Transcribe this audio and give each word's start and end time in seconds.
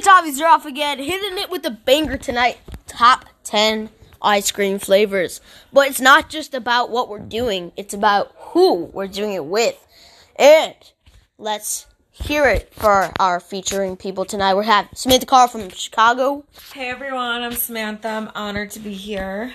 it's 0.00 0.08
obviously 0.08 0.44
off 0.44 0.64
again, 0.64 0.98
hitting 0.98 1.36
it 1.36 1.50
with 1.50 1.62
a 1.66 1.70
banger 1.70 2.16
tonight. 2.16 2.56
Top 2.86 3.26
10 3.44 3.90
ice 4.22 4.50
cream 4.50 4.78
flavors. 4.78 5.42
But 5.74 5.88
it's 5.88 6.00
not 6.00 6.30
just 6.30 6.54
about 6.54 6.88
what 6.88 7.10
we're 7.10 7.18
doing, 7.18 7.70
it's 7.76 7.92
about 7.92 8.32
who 8.36 8.84
we're 8.84 9.08
doing 9.08 9.34
it 9.34 9.44
with. 9.44 9.76
And 10.36 10.74
let's 11.36 11.84
hear 12.10 12.46
it 12.46 12.72
for 12.72 13.12
our 13.20 13.40
featuring 13.40 13.98
people 13.98 14.24
tonight. 14.24 14.54
We 14.54 14.64
have 14.64 14.88
Samantha 14.94 15.26
Carl 15.26 15.48
from 15.48 15.68
Chicago, 15.68 16.46
Hey 16.72 16.88
everyone, 16.88 17.42
I'm 17.42 17.52
Samantha. 17.52 18.08
I'm 18.08 18.30
honored 18.34 18.70
to 18.70 18.80
be 18.80 18.94
here. 18.94 19.52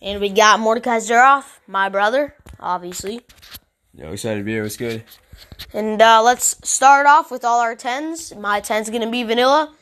and 0.00 0.22
we 0.22 0.30
got 0.30 0.58
Mordechai 0.58 1.00
Zuroff, 1.00 1.58
my 1.66 1.90
brother, 1.90 2.34
obviously. 2.58 3.20
Yo, 3.92 4.10
excited 4.10 4.38
to 4.38 4.44
be 4.44 4.52
here. 4.52 4.62
What's 4.62 4.78
good? 4.78 5.04
And 5.74 6.00
uh, 6.00 6.22
let's 6.22 6.66
start 6.66 7.06
off 7.06 7.30
with 7.30 7.44
all 7.44 7.60
our 7.60 7.76
tens. 7.76 8.34
My 8.34 8.60
ten's 8.60 8.88
gonna 8.88 9.10
be 9.10 9.22
vanilla. 9.22 9.74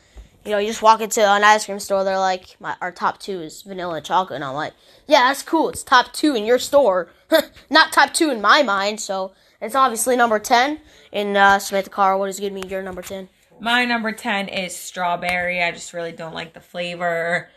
You 0.45 0.53
know, 0.53 0.59
you 0.59 0.69
just 0.69 0.83
walk 0.83 1.01
into 1.01 1.21
an 1.23 1.45
ice 1.45 1.67
cream 1.67 1.79
store, 1.79 2.03
they're 2.03 2.19
like, 2.19 2.57
my, 2.61 2.75
our 2.81 2.91
top 2.91 3.19
two 3.19 3.41
is 3.41 3.63
vanilla 3.63 3.97
and 3.97 4.05
chocolate. 4.05 4.37
And 4.37 4.45
I'm 4.45 4.55
like, 4.55 4.73
yeah, 5.07 5.25
that's 5.29 5.43
cool. 5.43 5.69
It's 5.69 5.83
top 5.83 6.13
two 6.13 6.35
in 6.35 6.45
your 6.47 6.59
store. 6.59 7.09
Not 7.71 7.93
top 7.93 8.15
two 8.15 8.31
in 8.31 8.41
my 8.41 8.63
mind. 8.63 9.01
So 9.01 9.33
it's 9.61 9.75
obviously 9.75 10.17
number 10.17 10.39
10. 10.39 10.81
And 11.13 11.37
uh, 11.37 11.59
Samantha 11.59 11.91
Carl, 11.91 12.19
what 12.19 12.29
is 12.31 12.41
going 12.41 12.55
to 12.55 12.63
be 12.63 12.69
your 12.69 12.83
number 12.83 13.03
10? 13.03 13.29
My 13.61 13.85
number 13.85 14.13
10 14.13 14.49
is 14.49 14.75
strawberry. 14.75 15.63
I 15.63 15.73
just 15.73 15.93
really 15.93 16.13
don't 16.13 16.35
like 16.35 16.55
the 16.55 16.61
flavor. 16.61 17.51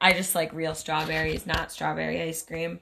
I 0.00 0.12
just 0.12 0.36
like 0.36 0.52
real 0.52 0.76
strawberries, 0.76 1.44
not 1.46 1.72
strawberry 1.72 2.22
ice 2.22 2.42
cream. 2.44 2.78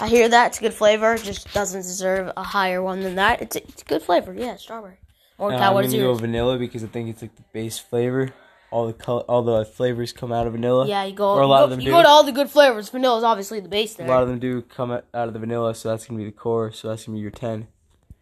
I 0.00 0.08
hear 0.08 0.28
that. 0.28 0.48
It's 0.48 0.58
a 0.58 0.62
good 0.62 0.74
flavor. 0.74 1.16
Just 1.16 1.52
doesn't 1.54 1.82
deserve 1.82 2.32
a 2.36 2.42
higher 2.42 2.82
one 2.82 3.00
than 3.02 3.14
that. 3.14 3.40
It's 3.40 3.54
a, 3.56 3.62
it's 3.62 3.82
a 3.82 3.84
good 3.84 4.02
flavor. 4.02 4.34
Yeah, 4.34 4.56
strawberry. 4.56 4.98
Or 5.38 5.52
Uh, 5.52 5.58
Cal, 5.58 5.68
I'm 5.68 5.74
what 5.74 5.84
gonna 5.84 5.98
go 5.98 6.14
vanilla 6.14 6.58
because 6.58 6.82
I 6.82 6.88
think 6.88 7.08
it's 7.08 7.22
like 7.22 7.36
the 7.36 7.44
base 7.52 7.78
flavor. 7.78 8.32
All 8.70 8.86
the 8.86 8.92
color, 8.92 9.22
all 9.22 9.42
the 9.42 9.64
flavors 9.64 10.12
come 10.12 10.30
out 10.30 10.46
of 10.46 10.52
vanilla. 10.52 10.86
Yeah, 10.86 11.04
you 11.04 11.14
go. 11.14 11.30
Or 11.32 11.40
a 11.40 11.46
lot 11.46 11.58
you 11.58 11.64
of 11.64 11.70
them 11.70 11.80
you 11.80 11.86
do. 11.86 11.92
go 11.92 12.02
to 12.02 12.08
all 12.08 12.22
the 12.22 12.32
good 12.32 12.50
flavors. 12.50 12.90
Vanilla 12.90 13.18
is 13.18 13.24
obviously 13.24 13.60
the 13.60 13.68
base 13.68 13.98
A 13.98 14.04
lot 14.04 14.22
of 14.22 14.28
them 14.28 14.38
do 14.38 14.60
come 14.62 14.90
out 14.90 15.04
of 15.12 15.32
the 15.32 15.38
vanilla, 15.38 15.74
so 15.74 15.88
that's 15.88 16.06
gonna 16.06 16.18
be 16.18 16.26
the 16.26 16.32
core. 16.32 16.70
So 16.70 16.88
that's 16.88 17.06
gonna 17.06 17.16
be 17.16 17.22
your 17.22 17.30
ten. 17.30 17.68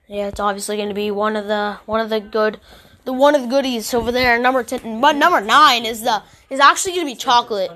Yeah, 0.09 0.29
it's 0.29 0.39
obviously 0.39 0.77
going 0.77 0.89
to 0.89 0.95
be 0.95 1.11
one 1.11 1.35
of 1.35 1.47
the 1.47 1.79
one 1.85 2.01
of 2.01 2.11
the 2.11 2.21
good, 2.21 2.61
the 3.05 3.13
one 3.13 3.35
of 3.35 3.43
the 3.43 3.49
goodies 3.49 3.93
over 3.93 4.13
there. 4.13 4.39
Number 4.39 4.63
ten, 4.63 5.01
but 5.01 5.17
number 5.17 5.41
nine 5.41 5.85
is 5.85 6.03
the 6.03 6.23
is 6.49 6.61
actually 6.61 6.93
going 6.95 7.07
to 7.07 7.13
be 7.13 7.19
chocolate. 7.19 7.73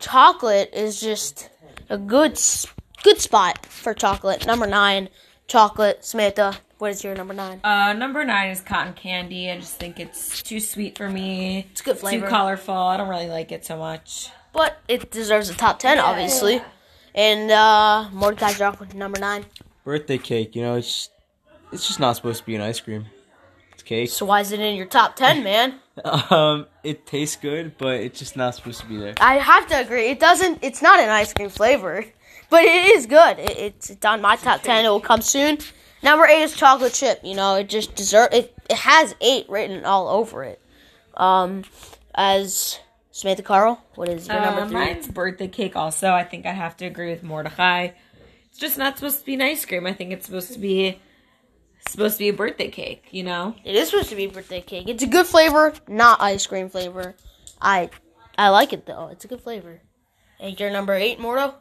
Chocolate 0.00 0.70
is 0.72 1.00
just 1.00 1.48
a 1.88 1.96
good 1.96 2.40
good 3.04 3.20
spot 3.20 3.66
for 3.66 3.94
chocolate. 3.94 4.46
Number 4.46 4.66
nine, 4.66 5.10
chocolate. 5.46 6.04
Samantha, 6.04 6.56
what 6.80 6.90
is 6.90 7.04
your 7.04 7.14
number 7.14 7.34
nine? 7.34 7.60
Uh, 7.62 7.92
number 7.92 8.24
9 8.24 8.50
is 8.50 8.60
cotton 8.60 8.94
candy. 8.94 9.50
I 9.50 9.58
just 9.58 9.76
think 9.78 10.00
it's 10.00 10.42
too 10.42 10.60
sweet 10.60 10.96
for 10.96 11.08
me. 11.08 11.66
It's 11.70 11.80
a 11.80 11.84
good 11.84 11.98
flavor, 11.98 12.26
Too 12.26 12.30
colorful. 12.30 12.74
I 12.74 12.96
don't 12.96 13.08
really 13.08 13.28
like 13.28 13.52
it 13.52 13.64
so 13.64 13.76
much. 13.76 14.30
but 14.52 14.78
it 14.88 15.10
deserves 15.10 15.50
a 15.50 15.54
top 15.54 15.78
ten, 15.78 15.98
obviously. 15.98 16.62
And 17.14 17.50
uh, 17.50 18.08
Mordechai 18.12 18.52
Zuroff 18.52 18.80
with 18.80 18.94
number 18.94 19.20
nine. 19.20 19.44
Birthday 19.84 20.18
cake, 20.18 20.54
you 20.56 20.62
know, 20.62 20.76
it's 20.76 21.10
it's 21.72 21.86
just 21.86 22.00
not 22.00 22.16
supposed 22.16 22.40
to 22.40 22.46
be 22.46 22.54
an 22.56 22.60
ice 22.62 22.80
cream. 22.80 23.06
It's 23.72 23.82
cake. 23.82 24.10
So 24.10 24.26
why 24.26 24.40
is 24.40 24.52
it 24.52 24.60
in 24.60 24.74
your 24.76 24.86
top 24.86 25.16
ten, 25.16 25.42
man? 25.50 25.80
Um, 26.04 26.66
it 26.82 27.06
tastes 27.06 27.36
good, 27.36 27.76
but 27.78 28.00
it's 28.00 28.18
just 28.18 28.36
not 28.36 28.54
supposed 28.54 28.80
to 28.80 28.86
be 28.86 28.96
there. 28.96 29.14
I 29.20 29.34
have 29.36 29.66
to 29.68 29.80
agree. 29.80 30.06
It 30.06 30.20
doesn't. 30.20 30.58
It's 30.62 30.82
not 30.82 30.98
an 31.00 31.08
ice 31.10 31.32
cream 31.32 31.48
flavor, 31.50 32.04
but 32.48 32.62
it 32.64 32.86
is 32.96 33.06
good. 33.06 33.38
It, 33.38 33.58
it's 33.58 33.90
it's 33.90 34.04
on 34.06 34.20
my 34.20 34.36
top 34.36 34.62
ten. 34.62 34.84
It 34.84 34.88
will 34.88 35.00
come 35.00 35.20
soon. 35.22 35.58
Number 36.02 36.26
eight 36.26 36.42
is 36.42 36.54
chocolate 36.56 36.92
chip. 36.94 37.20
You 37.22 37.34
know, 37.34 37.56
it 37.56 37.68
just 37.68 37.94
dessert. 37.94 38.32
It 38.32 38.54
it 38.68 38.76
has 38.76 39.14
eight 39.20 39.48
written 39.48 39.84
all 39.84 40.08
over 40.08 40.44
it. 40.44 40.60
Um, 41.14 41.64
as 42.14 42.78
Samantha 43.10 43.42
Carl, 43.42 43.84
what 43.96 44.08
is 44.08 44.26
your 44.26 44.40
number 44.40 44.62
Uh, 44.62 44.66
three? 44.68 44.74
mine's 44.74 45.08
birthday 45.08 45.48
cake 45.48 45.76
also. 45.76 46.10
I 46.12 46.24
think 46.24 46.46
I 46.46 46.52
have 46.52 46.76
to 46.78 46.86
agree 46.86 47.10
with 47.10 47.22
Mordechai. 47.22 47.88
It's 48.48 48.58
just 48.58 48.78
not 48.78 48.96
supposed 48.96 49.18
to 49.20 49.24
be 49.26 49.34
an 49.34 49.42
ice 49.42 49.64
cream. 49.66 49.86
I 49.86 49.92
think 49.92 50.12
it's 50.12 50.26
supposed 50.26 50.52
to 50.54 50.58
be 50.58 50.98
supposed 51.88 52.14
to 52.16 52.24
be 52.24 52.28
a 52.28 52.32
birthday 52.32 52.68
cake, 52.68 53.06
you 53.10 53.22
know? 53.22 53.54
It 53.64 53.74
is 53.74 53.90
supposed 53.90 54.10
to 54.10 54.16
be 54.16 54.24
a 54.24 54.30
birthday 54.30 54.60
cake. 54.60 54.88
It's 54.88 55.02
a 55.02 55.06
good 55.06 55.26
flavor, 55.26 55.72
not 55.88 56.20
ice 56.20 56.46
cream 56.46 56.68
flavor. 56.68 57.14
I 57.60 57.90
I 58.38 58.48
like 58.48 58.72
it 58.72 58.86
though. 58.86 59.08
It's 59.08 59.24
a 59.24 59.28
good 59.28 59.40
flavor. 59.42 59.80
And 60.38 60.58
your 60.58 60.70
number 60.70 60.94
eight, 60.94 61.20
Morto. 61.20 61.54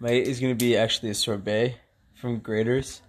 My 0.00 0.10
eight 0.10 0.26
is 0.26 0.40
gonna 0.40 0.54
be 0.54 0.76
actually 0.76 1.10
a 1.10 1.14
sorbet 1.14 1.76
from 2.14 2.40
Graeter's. 2.40 3.00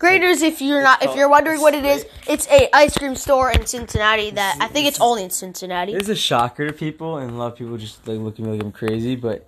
Graeter's, 0.00 0.40
if 0.40 0.62
you're 0.62 0.82
not, 0.82 1.02
if 1.04 1.14
you're 1.14 1.28
wondering 1.28 1.60
what 1.60 1.74
it 1.74 1.84
is, 1.84 2.06
it's 2.26 2.48
a 2.48 2.74
ice 2.74 2.96
cream 2.96 3.14
store 3.14 3.50
in 3.50 3.66
Cincinnati 3.66 4.30
that 4.30 4.56
I 4.58 4.66
think 4.68 4.88
it's 4.88 4.98
only 4.98 5.24
in 5.24 5.30
Cincinnati. 5.30 5.92
It's 5.92 6.08
a 6.08 6.16
shocker 6.16 6.66
to 6.66 6.72
people, 6.72 7.18
and 7.18 7.30
a 7.30 7.34
lot 7.34 7.52
of 7.52 7.58
people 7.58 7.76
just 7.76 8.08
like 8.08 8.18
look 8.18 8.38
at 8.38 8.44
me 8.44 8.52
like 8.52 8.62
I'm 8.62 8.72
crazy. 8.72 9.14
But 9.14 9.46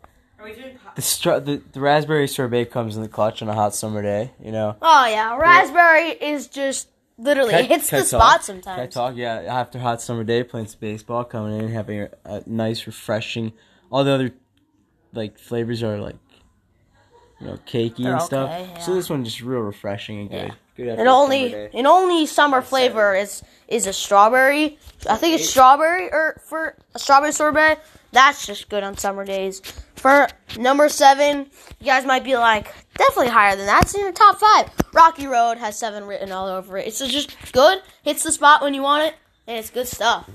the 0.94 1.00
stra- 1.02 1.40
the, 1.40 1.62
the 1.72 1.80
raspberry 1.80 2.28
sorbet 2.28 2.66
comes 2.66 2.96
in 2.96 3.02
the 3.02 3.08
clutch 3.08 3.40
on 3.40 3.48
a 3.48 3.54
hot 3.54 3.74
summer 3.74 4.02
day. 4.02 4.32
You 4.44 4.52
know. 4.52 4.76
Oh 4.82 5.06
yeah, 5.06 5.36
raspberry 5.38 6.10
is 6.10 6.48
just 6.48 6.88
literally 7.16 7.54
it 7.54 7.66
hits 7.66 7.88
the 7.88 8.04
talk? 8.04 8.42
spot 8.42 8.62
Can 8.62 8.80
I 8.80 8.86
talk? 8.86 9.16
Yeah, 9.16 9.36
after 9.36 9.78
hot 9.78 10.02
summer 10.02 10.22
day, 10.22 10.44
playing 10.44 10.66
some 10.66 10.80
baseball, 10.80 11.24
coming 11.24 11.60
in, 11.60 11.68
having 11.70 12.02
a, 12.02 12.10
a 12.26 12.42
nice, 12.44 12.86
refreshing. 12.86 13.54
All 13.90 14.04
the 14.04 14.10
other 14.10 14.34
like 15.14 15.38
flavors 15.38 15.82
are 15.82 15.98
like, 15.98 16.16
you 17.42 17.48
know, 17.48 17.58
cakey 17.66 18.04
They're 18.04 18.14
and 18.14 18.22
stuff. 18.22 18.50
okay, 18.50 18.80
So 18.80 18.94
this 18.94 19.10
one 19.10 19.24
just 19.24 19.40
real 19.42 19.60
refreshing 19.60 20.20
and 20.20 20.30
good. 20.30 20.46
Yeah. 20.48 20.54
Good 20.74 20.98
And 20.98 21.08
only 21.08 21.50
summer 21.50 21.70
and 21.74 21.86
only 21.86 22.26
summer 22.26 22.62
flavor 22.62 23.14
is 23.14 23.42
is 23.68 23.86
a 23.86 23.92
strawberry. 23.92 24.78
I 25.08 25.16
think 25.16 25.34
it's 25.38 25.48
strawberry 25.48 26.10
or 26.10 26.40
for 26.46 26.76
a 26.94 26.98
strawberry 26.98 27.32
sorbet. 27.32 27.78
That's 28.12 28.46
just 28.46 28.68
good 28.68 28.82
on 28.82 28.96
summer 28.96 29.24
days. 29.24 29.60
For 29.96 30.28
number 30.58 30.88
seven, 30.88 31.50
you 31.78 31.86
guys 31.86 32.04
might 32.04 32.24
be 32.24 32.36
like, 32.36 32.72
definitely 32.96 33.28
higher 33.30 33.56
than 33.56 33.66
that. 33.66 33.82
It's 33.84 33.94
in 33.94 34.00
your 34.00 34.12
top 34.12 34.38
five. 34.38 34.70
Rocky 34.92 35.26
Road 35.26 35.58
has 35.58 35.78
seven 35.78 36.04
written 36.04 36.32
all 36.32 36.48
over 36.48 36.76
it. 36.78 36.86
It's 36.86 36.98
just 36.98 37.36
good. 37.52 37.78
Hits 38.02 38.22
the 38.22 38.32
spot 38.32 38.62
when 38.62 38.74
you 38.74 38.82
want 38.82 39.04
it, 39.08 39.14
and 39.46 39.58
it's 39.58 39.70
good 39.70 39.88
stuff. 39.88 40.28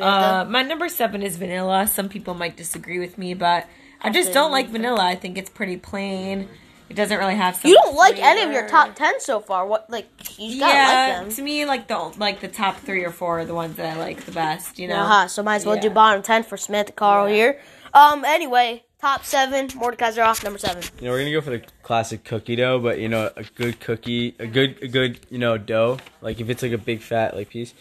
Uh, 0.00 0.46
my 0.48 0.62
number 0.62 0.88
seven 0.88 1.22
is 1.22 1.36
vanilla. 1.36 1.86
Some 1.86 2.08
people 2.08 2.34
might 2.34 2.56
disagree 2.56 2.98
with 2.98 3.18
me, 3.18 3.34
but 3.34 3.66
I 4.02 4.10
just 4.10 4.32
don't 4.32 4.50
like 4.50 4.68
vanilla. 4.68 5.00
I 5.04 5.14
think 5.14 5.38
it's 5.38 5.50
pretty 5.50 5.76
plain. 5.76 6.48
It 6.88 6.94
doesn't 6.94 7.16
really 7.18 7.36
have. 7.36 7.56
So 7.56 7.68
you 7.68 7.74
don't 7.74 7.94
like 7.96 8.18
any 8.18 8.42
of 8.42 8.52
your 8.52 8.68
top 8.68 8.94
ten 8.94 9.18
so 9.20 9.40
far. 9.40 9.66
What 9.66 9.88
like 9.88 10.08
you 10.38 10.58
gotta 10.60 10.74
Yeah, 10.74 11.14
like 11.16 11.24
them. 11.28 11.34
to 11.36 11.42
me, 11.42 11.64
like 11.64 11.88
the 11.88 11.96
like 12.18 12.40
the 12.40 12.48
top 12.48 12.76
three 12.78 13.04
or 13.04 13.10
four 13.10 13.40
are 13.40 13.44
the 13.46 13.54
ones 13.54 13.76
that 13.76 13.96
I 13.96 13.98
like 13.98 14.24
the 14.24 14.32
best. 14.32 14.78
You 14.78 14.88
know. 14.88 14.96
Uh-huh, 15.00 15.28
so 15.28 15.42
might 15.42 15.56
as 15.56 15.66
well 15.66 15.78
do 15.80 15.88
Yeah. 15.88 15.94
bottom 15.94 16.22
ten 16.22 16.42
for 16.42 16.56
Samantha 16.58 16.92
Carl 16.92 17.26
here. 17.28 17.58
Um. 17.94 18.24
Anyway, 18.26 18.84
top 19.00 19.24
seven. 19.24 19.68
Mordechai's 19.74 20.18
are 20.18 20.22
off 20.24 20.44
number 20.44 20.58
seven. 20.58 20.82
You 20.98 21.06
know, 21.06 21.12
we're 21.12 21.20
gonna 21.20 21.30
go 21.32 21.40
for 21.40 21.50
the 21.50 21.62
classic 21.82 22.24
cookie 22.24 22.56
dough, 22.56 22.78
but 22.78 22.98
you 22.98 23.08
know, 23.08 23.30
a 23.36 23.44
good 23.44 23.80
cookie, 23.80 24.34
a 24.38 24.46
good, 24.46 24.78
a 24.82 24.88
good, 24.88 25.20
you 25.30 25.38
know, 25.38 25.56
dough. 25.56 25.98
Like 26.20 26.40
if 26.40 26.50
it's 26.50 26.62
like 26.62 26.72
a 26.72 26.78
big 26.78 27.00
fat 27.00 27.34
like 27.34 27.48
piece 27.48 27.72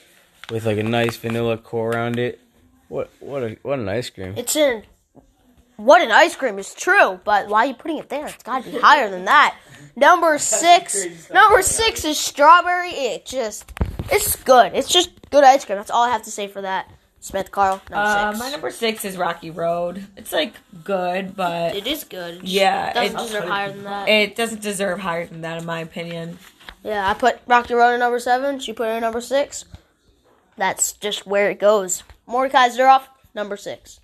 with 0.50 0.66
like 0.66 0.78
a 0.78 0.84
nice 0.84 1.18
vanilla 1.18 1.58
core 1.58 1.90
around 1.92 2.18
it. 2.18 2.40
What, 2.88 3.10
what 3.22 3.42
a, 3.44 3.58
what 3.62 3.80
an 3.80 3.88
ice 3.90 4.10
cream. 4.10 4.34
It's 4.38 4.56
in. 4.56 4.84
What 5.84 6.02
an 6.02 6.12
ice 6.12 6.36
cream 6.36 6.60
is 6.60 6.74
true, 6.74 7.20
but 7.24 7.48
why 7.48 7.66
are 7.66 7.66
you 7.68 7.74
putting 7.74 7.98
it 7.98 8.10
there? 8.10 8.28
It's 8.28 8.44
got 8.44 8.64
to 8.64 8.70
be 8.72 8.78
higher 8.80 9.10
than 9.10 9.26
that. 9.26 9.56
Number 9.96 10.38
six. 10.38 11.30
Number 11.32 11.62
six 11.64 12.06
is 12.06 12.20
strawberry. 12.20 12.90
It 12.90 13.26
just. 13.26 13.72
It's 14.12 14.36
good. 14.36 14.74
It's 14.76 14.90
just 14.90 15.10
good 15.32 15.44
ice 15.44 15.66
cream. 15.66 15.78
That's 15.78 15.90
all 15.90 16.04
I 16.04 16.10
have 16.12 16.24
to 16.24 16.32
say 16.32 16.48
for 16.48 16.62
that. 16.62 16.88
Smith 17.20 17.52
Carl. 17.52 17.82
Number 17.90 18.06
Uh, 18.06 18.32
six. 18.32 18.40
my 18.40 18.52
number 18.52 18.72
six 18.72 19.06
is 19.06 19.16
Rocky 19.18 19.50
Road. 19.52 20.06
It's 20.18 20.32
like 20.34 20.54
good, 20.84 21.36
but 21.36 21.76
It 21.76 21.88
is 21.88 22.04
good. 22.04 22.36
It 22.36 22.42
just 22.42 22.52
Yeah, 22.54 22.94
Doesn't 22.94 23.16
it- 23.16 23.20
deserve 23.24 23.44
higher 23.46 23.72
than 23.72 23.84
that. 23.86 24.08
it 24.10 24.36
doesn't 24.36 24.62
deserve 24.62 25.00
higher 25.00 25.26
than 25.28 25.42
that, 25.42 25.58
in 25.60 25.66
my 25.66 25.80
opinion. 25.80 26.38
Yeah, 26.84 27.10
I 27.10 27.14
put 27.14 27.40
Rocky 27.48 27.74
Road 27.76 27.94
at 27.94 28.00
number 28.00 28.20
seven. 28.20 28.60
She 28.60 28.74
put 28.74 28.88
it 28.88 28.92
at 28.94 29.00
number 29.00 29.22
six. 29.22 29.66
That's 30.58 30.92
just 30.94 31.26
where 31.26 31.50
it 31.50 31.60
goes. 31.60 32.04
Mordechai 32.28 32.70
Zuroff, 32.70 33.04
number 33.34 33.56
six. 33.56 34.00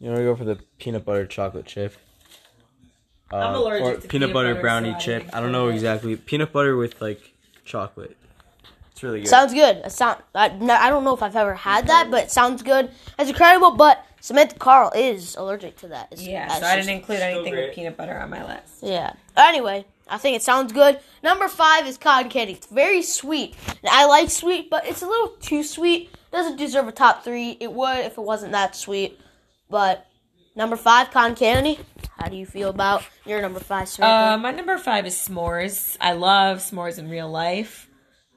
You 0.00 0.08
want 0.08 0.18
to 0.18 0.24
go 0.24 0.36
for 0.36 0.44
the 0.44 0.58
peanut 0.78 1.04
butter 1.04 1.26
chocolate 1.26 1.66
chip? 1.66 1.96
Uh, 3.32 3.36
I'm 3.36 3.54
allergic 3.56 3.86
or 3.86 3.94
to 3.94 4.00
peanut, 4.00 4.10
peanut 4.10 4.32
butter 4.32 4.50
butter, 4.54 4.60
brownie 4.62 4.92
so 4.94 4.98
chip. 4.98 5.22
think 5.24 5.34
I 5.34 5.40
don't 5.40 5.52
know 5.52 5.62
chocolate. 5.66 5.74
exactly. 5.74 6.16
Peanut 6.16 6.52
butter 6.52 6.76
with 6.76 7.00
like 7.00 7.32
chocolate. 7.64 8.16
It's 8.92 9.02
really 9.02 9.20
good. 9.20 9.28
Sounds 9.28 9.52
good. 9.54 9.76
It 9.78 9.92
sound, 9.92 10.20
I, 10.34 10.48
no, 10.48 10.74
I 10.74 10.88
don't 10.90 11.04
know 11.04 11.14
if 11.14 11.22
I've 11.22 11.36
ever 11.36 11.54
had 11.54 11.86
that, 11.88 12.10
but 12.10 12.24
it 12.24 12.30
sounds 12.30 12.62
good. 12.62 12.90
It's 13.18 13.28
incredible, 13.30 13.72
but 13.72 14.04
Samantha 14.20 14.56
Carl 14.56 14.90
is 14.94 15.36
allergic 15.36 15.76
to 15.78 15.88
that. 15.88 16.08
It's- 16.12 16.26
Yeah, 16.26 16.48
so 16.48 16.66
I 16.66 16.76
didn't 16.76 16.90
include 16.90 17.20
anything 17.20 17.52
great. 17.52 17.66
with 17.66 17.74
peanut 17.76 17.96
butter 17.96 18.18
on 18.18 18.30
my 18.30 18.44
list. 18.44 18.78
Yeah. 18.82 19.12
Anyway, 19.36 19.84
I 20.08 20.18
think 20.18 20.34
it 20.36 20.42
sounds 20.42 20.72
good. 20.72 20.98
Number 21.22 21.46
five 21.46 21.86
is 21.86 21.96
cotton 21.96 22.28
candy. 22.30 22.54
It's 22.54 22.66
very 22.66 23.02
sweet. 23.02 23.54
And 23.68 23.90
I 23.90 24.06
like 24.06 24.30
sweet, 24.30 24.68
but 24.68 24.84
it's 24.86 25.02
a 25.02 25.06
little 25.06 25.28
too 25.40 25.62
sweet. 25.62 26.10
Doesn't 26.32 26.56
deserve 26.56 26.88
a 26.88 26.92
top 26.92 27.22
three. 27.22 27.56
It 27.60 27.72
would 27.72 27.98
if 28.00 28.18
it 28.18 28.22
wasn't 28.22 28.50
that 28.52 28.74
sweet. 28.74 29.20
But 29.68 30.06
number 30.56 30.76
five, 30.76 31.10
cotton 31.10 31.36
candy. 31.36 31.78
How 32.18 32.28
do 32.28 32.36
you 32.36 32.46
feel 32.46 32.70
about 32.70 33.04
your 33.24 33.40
number 33.40 33.60
five, 33.60 33.88
Samantha? 33.88 34.34
Uh, 34.34 34.38
my 34.38 34.50
number 34.50 34.76
five 34.78 35.06
is 35.06 35.14
s'mores. 35.14 35.96
I 36.00 36.12
love 36.12 36.58
s'mores 36.58 36.98
in 36.98 37.08
real 37.08 37.30
life. 37.30 37.88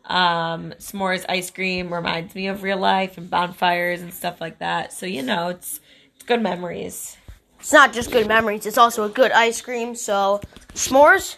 Um, 0.06 0.74
s'mores 0.78 1.25
ice 1.30 1.50
cream 1.50 1.94
reminds 1.94 2.36
me 2.36 2.48
of 2.48 2.63
real 2.63 2.78
life 2.78 3.18
and 3.18 3.30
bonfires 3.30 4.01
and 4.01 4.13
stuff 4.13 4.42
like 4.42 4.60
that. 4.60 4.94
So 4.94 5.06
you 5.06 5.22
know, 5.22 5.50
it's 5.50 5.80
it's 6.16 6.24
good 6.24 6.42
memories. 6.42 7.18
It's 7.62 7.72
not 7.72 7.94
just 7.94 8.12
good 8.12 8.28
memories, 8.28 8.66
it's 8.66 8.80
also 8.80 9.04
a 9.04 9.10
good 9.10 9.31
ice 9.31 9.62
cream. 9.62 9.94
So, 9.94 10.42
s'mores, 10.74 11.36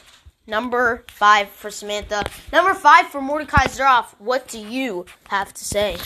number 0.48 1.04
five 1.10 1.50
for 1.50 1.69
Samantha. 1.69 2.24
Number 2.54 2.74
five 2.74 3.07
for 3.07 3.22
Mordechai 3.22 3.66
Zuroff. 3.66 4.16
What 4.19 4.48
do 4.48 4.57
you 4.57 5.06
have 5.28 5.54
to 5.54 5.66
say? 5.66 5.98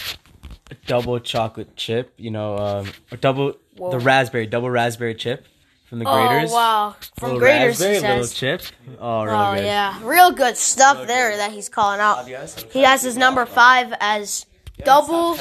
A 0.71 0.75
double 0.87 1.19
chocolate 1.19 1.75
chip, 1.75 2.13
you 2.17 2.31
know, 2.31 2.57
um, 2.57 2.91
a 3.11 3.17
double 3.17 3.57
Whoa. 3.77 3.91
the 3.91 3.99
raspberry, 3.99 4.45
double 4.47 4.69
raspberry 4.69 5.15
chip 5.15 5.45
from 5.85 5.99
the 5.99 6.05
oh, 6.05 6.11
Graeter's. 6.13 6.51
Oh, 6.51 6.55
wow. 6.55 6.95
From 7.17 7.33
Little 7.33 7.47
Graeter's, 7.47 7.79
raspberry, 7.79 7.95
he 7.95 8.07
little 8.07 8.27
chip. 8.27 8.61
Oh, 8.99 9.23
real 9.23 9.33
Oh, 9.35 9.55
good. 9.55 9.63
yeah. 9.63 9.99
Real 10.03 10.31
good 10.31 10.57
stuff 10.57 11.07
there 11.07 11.37
that 11.37 11.51
he's 11.51 11.69
calling 11.69 11.99
out. 11.99 12.27
He 12.71 12.81
has 12.81 13.01
his 13.01 13.17
number 13.17 13.45
five 13.45 13.93
as 13.99 14.45
double, 14.83 15.37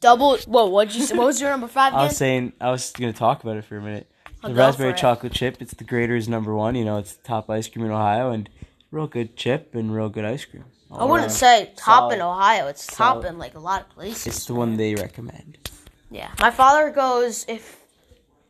double. 0.00 0.36
Whoa, 0.38 0.66
what'd 0.66 0.94
you 0.94 1.02
say? 1.04 1.16
What 1.16 1.26
was 1.26 1.40
your 1.40 1.50
number 1.50 1.68
five 1.68 1.94
I 1.94 2.04
was 2.04 2.16
saying, 2.16 2.52
I 2.60 2.70
was 2.70 2.90
gonna 2.92 3.12
talk 3.12 3.42
about 3.42 3.56
it 3.56 3.64
for 3.64 3.76
a 3.76 3.82
minute. 3.82 4.08
I'll 4.42 4.50
The 4.50 4.56
raspberry 4.56 4.92
chocolate 4.94 5.32
chip. 5.32 5.58
It's 5.60 5.72
the 5.74 5.84
Graeter's 5.84 6.28
number 6.28 6.54
one. 6.54 6.74
You 6.74 6.84
know, 6.84 6.98
it's 6.98 7.14
the 7.14 7.22
top 7.22 7.48
ice 7.48 7.68
cream 7.68 7.84
in 7.86 7.92
Ohio, 7.92 8.30
and 8.30 8.48
real 8.90 9.06
good 9.06 9.36
chip 9.36 9.74
and 9.74 9.94
real 9.94 10.08
good 10.08 10.24
ice 10.24 10.44
cream. 10.44 10.64
I 10.90 11.04
wouldn't 11.04 11.28
around. 11.28 11.30
say 11.30 11.72
top 11.76 12.10
Solid. 12.10 12.14
in 12.16 12.20
Ohio. 12.20 12.66
It's 12.66 12.86
top 12.86 13.22
Solid. 13.22 13.26
in 13.28 13.38
like 13.38 13.54
a 13.54 13.58
lot 13.60 13.80
of 13.82 13.88
places. 13.90 14.26
It's 14.26 14.44
the 14.46 14.54
one 14.54 14.76
they 14.76 14.94
recommend. 14.94 15.70
Yeah, 16.12 16.30
my 16.40 16.50
father 16.50 16.90
goes 16.90 17.44
if 17.48 17.80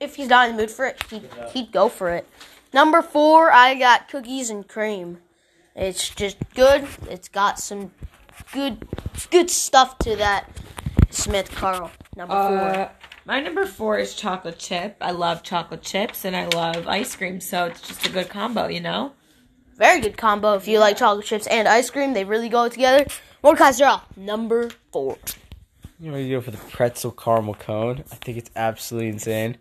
if 0.01 0.17
he's 0.17 0.29
not 0.29 0.49
in 0.51 0.57
the 0.57 0.63
mood 0.63 0.71
for 0.71 0.87
it, 0.87 1.01
he'd, 1.11 1.29
he'd 1.53 1.73
go 1.73 1.89
for 1.89 2.11
it. 2.11 2.29
Number 2.75 3.03
four, 3.03 3.53
I 3.53 3.75
got 3.77 4.09
cookies 4.09 4.51
and 4.51 4.67
cream. 4.67 5.19
It's 5.77 6.09
just 6.11 6.39
good. 6.55 6.87
It's 7.09 7.29
got 7.29 7.59
some 7.61 7.93
good 8.53 8.87
good 9.31 9.49
stuff 9.49 9.97
to 9.99 10.17
that. 10.17 10.51
Smith 11.11 11.51
Carl 11.55 11.91
number 12.17 12.35
Uh, 12.35 12.49
four. 12.75 12.91
my 13.27 13.39
number 13.41 13.65
four 13.67 13.99
is 13.99 14.15
chocolate 14.15 14.59
chip. 14.59 14.97
I 15.01 15.13
love 15.13 15.43
chocolate 15.43 15.83
chips 15.83 16.25
and 16.25 16.35
I 16.35 16.47
love 16.47 16.89
ice 16.89 17.15
cream, 17.15 17.41
so 17.41 17.67
it's 17.67 17.81
just 17.83 18.05
a 18.07 18.11
good 18.11 18.29
combo, 18.29 18.67
you 18.69 18.81
know. 18.81 19.13
Very 19.77 20.01
good 20.01 20.17
combo 20.17 20.55
if 20.55 20.67
you 20.67 20.79
like 20.79 20.97
chocolate 20.97 21.27
chips 21.27 21.47
and 21.47 21.69
ice 21.69 21.91
cream. 21.91 22.13
They 22.15 22.25
really 22.25 22.49
go 22.49 22.69
together. 22.69 23.07
Mordechai 23.43 23.71
Zerl, 23.71 24.03
number 24.17 24.71
four. 24.91 25.19
You 26.03 26.11
know, 26.11 26.19
you 26.19 26.35
go 26.35 26.41
for 26.41 26.51
the 26.51 26.57
pretzel 26.59 27.13
caramel 27.13 27.55
cone. 27.55 28.03
I 28.11 28.17
think 28.17 28.37
it's 28.37 28.51
absolutely 28.57 29.11
insane. 29.11 29.57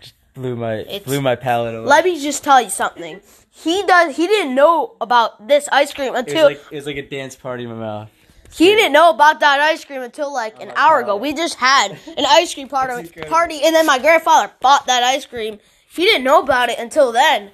Just 0.00 0.14
blew 0.34 0.54
my 0.54 0.74
It's- 0.74 1.02
blew 1.02 1.20
my 1.20 1.34
palate 1.34 1.74
away. 1.74 1.84
Let 1.84 2.04
me 2.04 2.20
just 2.20 2.44
tell 2.44 2.62
you 2.62 2.70
something. 2.70 3.20
He 3.50 3.82
does. 3.82 4.14
He 4.14 4.28
didn't 4.28 4.54
know 4.54 4.94
about 5.00 5.48
this 5.48 5.68
ice 5.72 5.92
cream 5.92 6.08
it 6.08 6.12
was 6.12 6.20
until 6.20 6.44
like 6.44 6.60
it 6.70 6.76
was 6.76 6.86
like 6.86 6.96
a 6.96 7.02
dance 7.02 7.34
party 7.34 7.64
in 7.64 7.70
my 7.70 7.74
mouth. 7.74 8.08
He 8.54 8.66
didn't 8.66 8.92
know 8.92 9.10
about 9.10 9.40
that 9.40 9.58
ice 9.58 9.84
cream 9.84 10.02
until 10.02 10.32
like 10.32 10.62
an 10.62 10.72
hour 10.76 11.00
ago. 11.00 11.16
We 11.16 11.32
just 11.32 11.56
had 11.56 11.90
an 11.90 12.24
ice 12.24 12.54
cream 12.54 12.68
party, 12.68 13.08
party, 13.28 13.60
and 13.64 13.74
then 13.74 13.84
my 13.84 13.98
grandfather 13.98 14.52
bought 14.60 14.86
that 14.86 15.02
ice 15.02 15.26
cream. 15.26 15.58
He 15.92 16.04
didn't 16.04 16.22
know 16.22 16.40
about 16.40 16.68
it 16.68 16.78
until 16.78 17.10
then, 17.10 17.50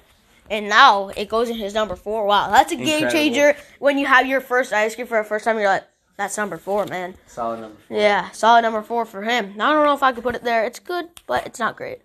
and 0.47 0.69
now 0.69 1.09
it 1.09 1.27
goes 1.27 1.49
in 1.49 1.55
his 1.55 1.73
number 1.73 1.95
four. 1.95 2.27
Wow, 2.27 2.51
that's 2.51 2.71
a 2.71 2.75
game 2.75 3.09
changer 3.09 3.55
when 3.79 3.97
you 3.97 4.05
have 4.05 4.27
your 4.27 4.41
first 4.41 4.73
ice 4.73 4.93
cream 4.93 5.07
for 5.07 5.17
the 5.17 5.23
first 5.27 5.43
time. 5.43 5.57
You're 5.57 5.69
like, 5.69 5.85
that's 6.17 6.35
number 6.35 6.57
four, 6.57 6.85
man. 6.85 7.15
Solid 7.27 7.61
number. 7.61 7.77
four. 7.87 7.97
Yeah, 7.97 8.31
solid 8.31 8.63
number 8.63 8.81
four 8.81 9.05
for 9.05 9.21
him. 9.21 9.53
Now, 9.55 9.69
I 9.69 9.73
don't 9.73 9.85
know 9.85 9.93
if 9.93 10.03
I 10.03 10.11
could 10.11 10.23
put 10.23 10.35
it 10.35 10.43
there. 10.43 10.65
It's 10.65 10.79
good, 10.79 11.07
but 11.27 11.45
it's 11.45 11.59
not 11.59 11.77
great. 11.77 12.01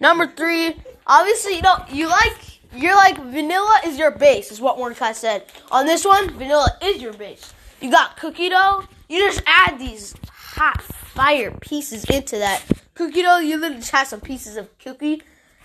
Number 0.00 0.26
three, 0.26 0.74
obviously, 1.06 1.56
you 1.56 1.62
know, 1.62 1.84
you 1.90 2.08
like, 2.08 2.60
you're 2.74 2.96
like, 2.96 3.18
vanilla 3.18 3.80
is 3.86 3.98
your 3.98 4.10
base, 4.10 4.50
is 4.50 4.60
what 4.60 4.78
Mordechai 4.78 5.12
said. 5.12 5.44
On 5.70 5.86
this 5.86 6.04
one, 6.04 6.30
vanilla 6.30 6.76
is 6.82 7.00
your 7.00 7.12
base. 7.12 7.54
You 7.80 7.90
got 7.90 8.16
cookie 8.16 8.48
dough, 8.48 8.84
you 9.08 9.20
just 9.20 9.42
add 9.46 9.78
these 9.78 10.14
hot 10.28 10.82
fire 10.82 11.52
pieces 11.60 12.04
into 12.06 12.38
that. 12.38 12.64
Cookie 12.94 13.22
dough, 13.22 13.38
you 13.38 13.56
literally 13.56 13.76
just 13.76 13.92
have 13.92 14.08
some 14.08 14.20
pieces 14.20 14.56
of 14.56 14.76
cookie, 14.78 15.22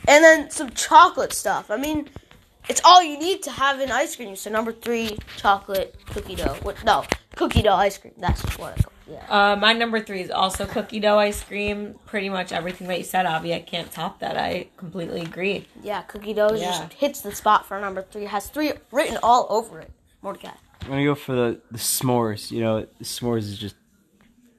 and 0.07 0.23
then 0.23 0.51
some 0.51 0.69
chocolate 0.69 1.33
stuff. 1.33 1.71
I 1.71 1.77
mean, 1.77 2.07
it's 2.69 2.81
all 2.85 3.01
you 3.01 3.17
need 3.17 3.41
to 3.43 3.51
have 3.51 3.79
an 3.79 3.91
ice 3.91 4.15
cream. 4.15 4.35
So 4.35 4.51
number 4.51 4.71
three, 4.71 5.17
chocolate 5.37 5.95
cookie 6.07 6.35
dough. 6.35 6.57
What? 6.61 6.83
No, 6.83 7.05
cookie 7.37 7.61
dough 7.61 7.75
ice 7.75 7.97
cream. 7.97 8.13
That's 8.17 8.41
what 8.57 8.77
I 8.77 8.81
call. 8.81 8.91
Yeah. 9.09 9.25
Uh, 9.29 9.55
my 9.55 9.71
number 9.73 10.01
three 10.01 10.21
is 10.21 10.29
also 10.31 10.65
cookie 10.65 10.99
dough 10.99 11.17
ice 11.17 11.41
cream. 11.43 11.95
Pretty 12.05 12.27
much 12.29 12.51
everything 12.51 12.87
that 12.87 12.97
you 12.97 13.03
said, 13.05 13.25
Avi. 13.25 13.53
I 13.53 13.59
can't 13.59 13.89
top 13.91 14.19
that. 14.19 14.37
I 14.37 14.67
completely 14.75 15.21
agree. 15.21 15.65
Yeah, 15.81 16.01
cookie 16.01 16.33
dough 16.33 16.53
Yeah. 16.53 16.65
just 16.79 16.93
hits 16.93 17.21
the 17.21 17.33
spot 17.33 17.65
for 17.65 17.79
number 17.79 18.01
three. 18.01 18.23
It 18.25 18.29
has 18.29 18.49
three 18.49 18.73
written 18.91 19.17
all 19.23 19.47
over 19.49 19.79
it. 19.79 19.91
Mordechai. 20.21 20.51
I'm 20.81 20.89
gonna 20.89 21.03
go 21.05 21.15
for 21.15 21.33
the 21.33 21.61
the 21.71 21.77
s'mores. 21.77 22.51
You 22.51 22.61
know, 22.61 22.81
the 22.81 23.03
s'mores 23.05 23.39
is 23.43 23.57
just 23.57 23.75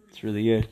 it's 0.08 0.22
really 0.24 0.44
good. 0.44 0.68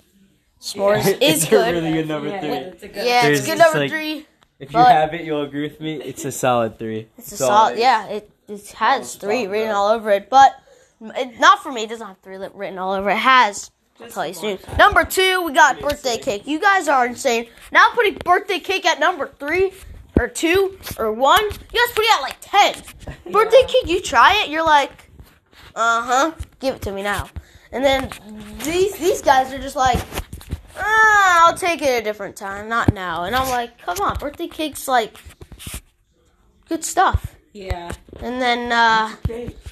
S'mores 0.61 1.07
is 1.07 1.19
It's 1.21 1.47
a 1.47 1.51
good. 1.51 1.75
really 1.75 1.93
good 1.93 2.09
number 2.09 2.29
Yeah, 2.29 2.41
three. 2.41 2.51
it's 2.53 2.83
a 2.83 2.89
good- 2.89 3.07
yeah, 3.07 3.23
There's 3.23 3.39
it's 3.41 3.49
good 3.49 3.59
number 3.59 3.79
like- 3.81 3.91
three. 3.91 4.27
If 4.59 4.73
you 4.73 4.79
have 4.79 5.13
it, 5.13 5.21
you'll 5.27 5.43
agree 5.43 5.65
with 5.65 5.83
me. 5.83 5.97
It's 6.03 6.25
a 6.25 6.33
solid 6.33 6.79
three. 6.79 7.09
It's 7.19 7.27
a 7.29 7.31
That's 7.33 7.43
all 7.43 7.49
solid. 7.69 7.79
Yeah, 7.79 8.07
it, 8.07 8.31
it 8.49 8.67
has 8.73 9.15
three 9.17 9.47
written 9.47 9.71
all 9.71 9.89
over 9.91 10.11
it, 10.11 10.31
but 10.31 10.53
it, 11.01 11.39
not 11.39 11.63
for 11.63 11.73
me. 11.73 11.85
It 11.85 11.91
doesn't 11.91 12.07
have 12.07 12.19
three 12.19 12.37
written 12.37 12.79
all 12.79 12.93
over 12.93 13.11
it. 13.11 13.17
Has. 13.17 13.71
I'll 14.01 14.09
tell 14.09 14.27
you 14.27 14.35
soon. 14.35 14.59
Number 14.79 15.05
two, 15.05 15.43
we 15.43 15.53
got 15.53 15.81
birthday 15.81 16.19
cake. 16.19 16.47
You 16.47 16.61
guys 16.61 16.87
are 16.87 17.07
insane. 17.07 17.49
Now 17.73 17.91
putting 17.95 18.15
birthday 18.15 18.59
cake 18.59 18.85
at 18.85 19.01
number 19.01 19.33
three 19.39 19.73
or 20.19 20.29
two 20.29 20.79
or 20.99 21.13
one. 21.13 21.43
You 21.45 21.51
guys 21.51 21.95
put 21.95 22.05
it 22.05 22.15
at 22.15 22.21
like 22.21 22.37
ten. 22.41 22.75
Birthday 23.33 23.63
cake, 23.67 23.87
you 23.87 24.01
try 24.01 24.43
it, 24.43 24.51
you're 24.51 24.65
like, 24.65 25.11
uh 25.75 26.03
huh. 26.03 26.33
Give 26.61 26.75
it 26.75 26.83
to 26.83 26.93
me 26.93 27.03
now. 27.03 27.29
And 27.73 27.85
then 27.85 28.11
these 28.65 28.95
these 28.95 29.21
guys 29.23 29.53
are 29.53 29.59
just 29.59 29.77
like, 29.77 29.99
ah, 30.77 31.47
I'll 31.47 31.57
take 31.57 31.83
it 31.83 32.01
a 32.01 32.05
different 32.05 32.37
time, 32.37 32.69
not 32.69 32.95
now. 32.95 33.25
And 33.25 33.35
I'm 33.35 33.49
like, 33.51 33.79
come 33.79 33.99
on, 34.01 34.17
birthday 34.19 34.49
cake's 34.49 34.89
like 34.89 35.19
good 36.69 36.85
stuff. 36.85 37.36
Yeah. 37.57 37.93
And 38.21 38.41
then, 38.41 38.71
uh, 38.71 39.15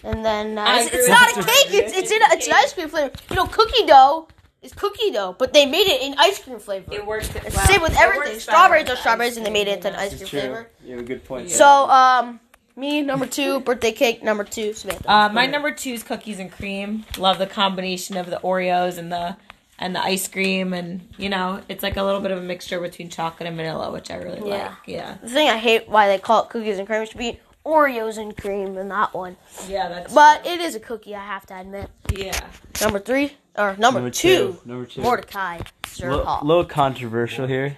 and 0.03 0.25
then, 0.25 0.59
uh, 0.59 0.65
it's, 0.79 0.95
it's 0.95 1.09
not 1.09 1.31
a 1.31 1.35
cake. 1.35 1.75
It's 1.75 1.93
it's 1.93 2.11
in 2.11 2.23
a, 2.23 2.27
it's 2.33 2.47
an 2.47 2.55
ice 2.55 2.73
cream 2.73 2.89
flavor. 2.89 3.13
You 3.31 3.37
know, 3.37 3.47
cookie 3.47 3.87
dough 3.87 4.29
is 4.63 4.73
cookie 4.73 5.11
dough, 5.11 5.37
but 5.39 5.53
they 5.53 5.67
made 5.67 5.87
it 5.87 6.03
in 6.03 6.15
ice 6.19 6.43
cream 6.43 6.59
flavor. 6.59 6.93
It 6.93 7.07
works. 7.07 7.29
It's 7.35 7.55
well, 7.55 7.67
same 7.67 7.83
with 7.83 7.97
everything. 7.99 8.41
Strawberries 8.41 8.89
are 8.89 8.97
strawberries, 8.97 9.37
and 9.37 9.45
they 9.45 9.51
made 9.51 9.69
it 9.69 9.77
into 9.77 9.89
an 9.89 9.97
ice 9.97 10.11
than 10.11 10.21
cream 10.21 10.29
flavor. 10.43 10.69
You 10.85 10.93
have 10.93 11.01
a 11.01 11.07
good 11.07 11.25
point. 11.25 11.51
So, 11.51 11.67
um, 11.67 12.41
me 12.77 13.03
number 13.03 13.27
two, 13.27 13.61
birthday 13.61 13.93
cake 13.93 14.23
number 14.23 14.45
two, 14.45 14.73
Samantha. 14.73 15.11
Uh, 15.11 15.29
my 15.29 15.47
number 15.47 15.71
two 15.71 15.91
is 15.91 16.03
cookies 16.03 16.39
and 16.39 16.51
cream. 16.51 17.05
Love 17.19 17.39
the 17.39 17.47
combination 17.47 18.17
of 18.17 18.27
the 18.31 18.41
Oreos 18.43 18.99
and 18.99 19.13
the 19.13 19.37
and 19.79 19.95
the 19.95 20.03
ice 20.03 20.27
cream, 20.29 20.73
and 20.73 21.09
you 21.19 21.29
know, 21.29 21.61
it's 21.69 21.83
like 21.83 21.97
a 21.97 22.03
little 22.03 22.21
bit 22.21 22.31
of 22.31 22.39
a 22.39 22.43
mixture 22.43 22.81
between 22.81 23.11
chocolate 23.11 23.47
and 23.49 23.57
vanilla, 23.57 23.91
which 23.93 24.11
I 24.11 24.17
really 24.17 24.39
Yeah. 24.49 24.69
like. 24.69 24.73
Yeah, 24.87 25.17
the 25.21 25.29
thing 25.29 25.49
I 25.49 25.59
hate 25.59 25.89
why 25.89 26.09
they 26.09 26.19
call 26.19 26.45
it 26.45 26.49
cookies 26.49 26.79
and 26.79 26.87
cream 26.87 27.03
it 27.03 27.09
should 27.09 27.19
be 27.19 27.41
Oreos 27.65 28.19
and 28.19 28.37
cream 28.37 28.77
in 28.77 28.89
that 28.89 29.15
one. 29.15 29.37
yeah, 29.69 29.89
that's. 29.89 30.13
But 30.13 30.47
it 30.47 30.61
is 30.61 30.75
a 30.75 30.81
cookie, 30.81 31.15
I 31.15 31.25
have 31.25 31.47
to 31.47 31.59
admit. 31.59 31.91
yeah, 32.13 32.39
Number 32.81 32.99
three 32.99 33.33
or 33.57 33.77
number, 33.79 34.01
Number 34.01 34.11
two, 34.11 34.29
two. 34.29 34.61
Number 34.69 34.87
two. 34.87 35.01
Mordechai 35.01 35.61
A 36.03 36.41
little 36.45 36.65
controversial 36.65 37.47
here, 37.47 37.77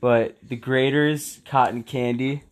but 0.00 0.36
the 0.42 0.56
Graeter's 0.56 1.40
cotton 1.44 1.82
candy 1.82 2.42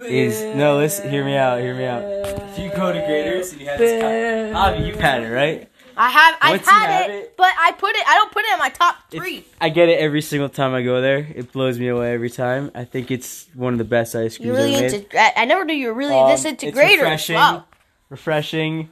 is 0.00 0.40
no. 0.56 0.78
Listen, 0.78 1.10
hear 1.10 1.24
me 1.24 1.36
out. 1.36 1.60
Hear 1.60 1.74
me 1.74 1.84
out. 1.84 2.02
If 2.02 2.58
you 2.58 2.70
go 2.70 2.92
to 2.92 2.98
Graeter's 3.00 3.52
and 3.52 3.60
you 3.60 3.66
have 3.68 3.78
this 3.78 4.00
cotton, 4.00 4.54
Avi, 4.54 4.86
you've 4.86 5.00
had 5.00 5.22
it, 5.22 5.28
right? 5.30 5.69
I 6.02 6.08
have, 6.08 6.36
I've 6.40 6.50
Once 6.52 6.66
you 6.66 6.72
had 6.72 6.86
have 6.90 7.10
it, 7.10 7.14
it- 7.14 7.36
but 7.36 7.52
I 7.58 7.72
put 7.72 7.90
it. 7.94 8.02
I 8.08 8.14
don't 8.14 8.32
put 8.32 8.44
it 8.44 8.52
in 8.54 8.58
my 8.58 8.70
top 8.70 8.96
three. 9.10 9.38
It's- 9.38 9.54
I 9.60 9.68
get 9.68 9.88
it 9.90 9.98
every 10.00 10.22
single 10.22 10.48
time 10.48 10.72
I 10.72 10.82
go 10.82 11.00
there. 11.02 11.26
It 11.34 11.52
blows 11.52 11.78
me 11.78 11.88
away 11.88 12.14
every 12.14 12.30
time. 12.30 12.70
I 12.74 12.84
think 12.84 13.10
it's 13.10 13.46
one 13.54 13.72
of 13.74 13.78
the 13.78 13.84
best 13.84 14.14
ice 14.16 14.36
creams 14.38 14.46
You're 14.46 14.56
really 14.56 14.74
ever 14.76 14.82
made. 14.82 14.94
into. 14.94 15.20
I 15.20 15.32
I 15.36 15.44
never 15.44 15.64
knew 15.64 15.74
you 15.74 15.88
were 15.88 15.94
really 15.94 16.14
Um, 16.14 16.30
this 16.30 16.44
into 16.46 16.68
it's 16.68 16.76
Graeter's. 16.78 17.00
refreshing. 17.02 17.36
Wow. 17.36 17.64
Refreshing, 18.08 18.88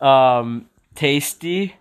um, 0.00 0.68
tasty. 0.94 1.74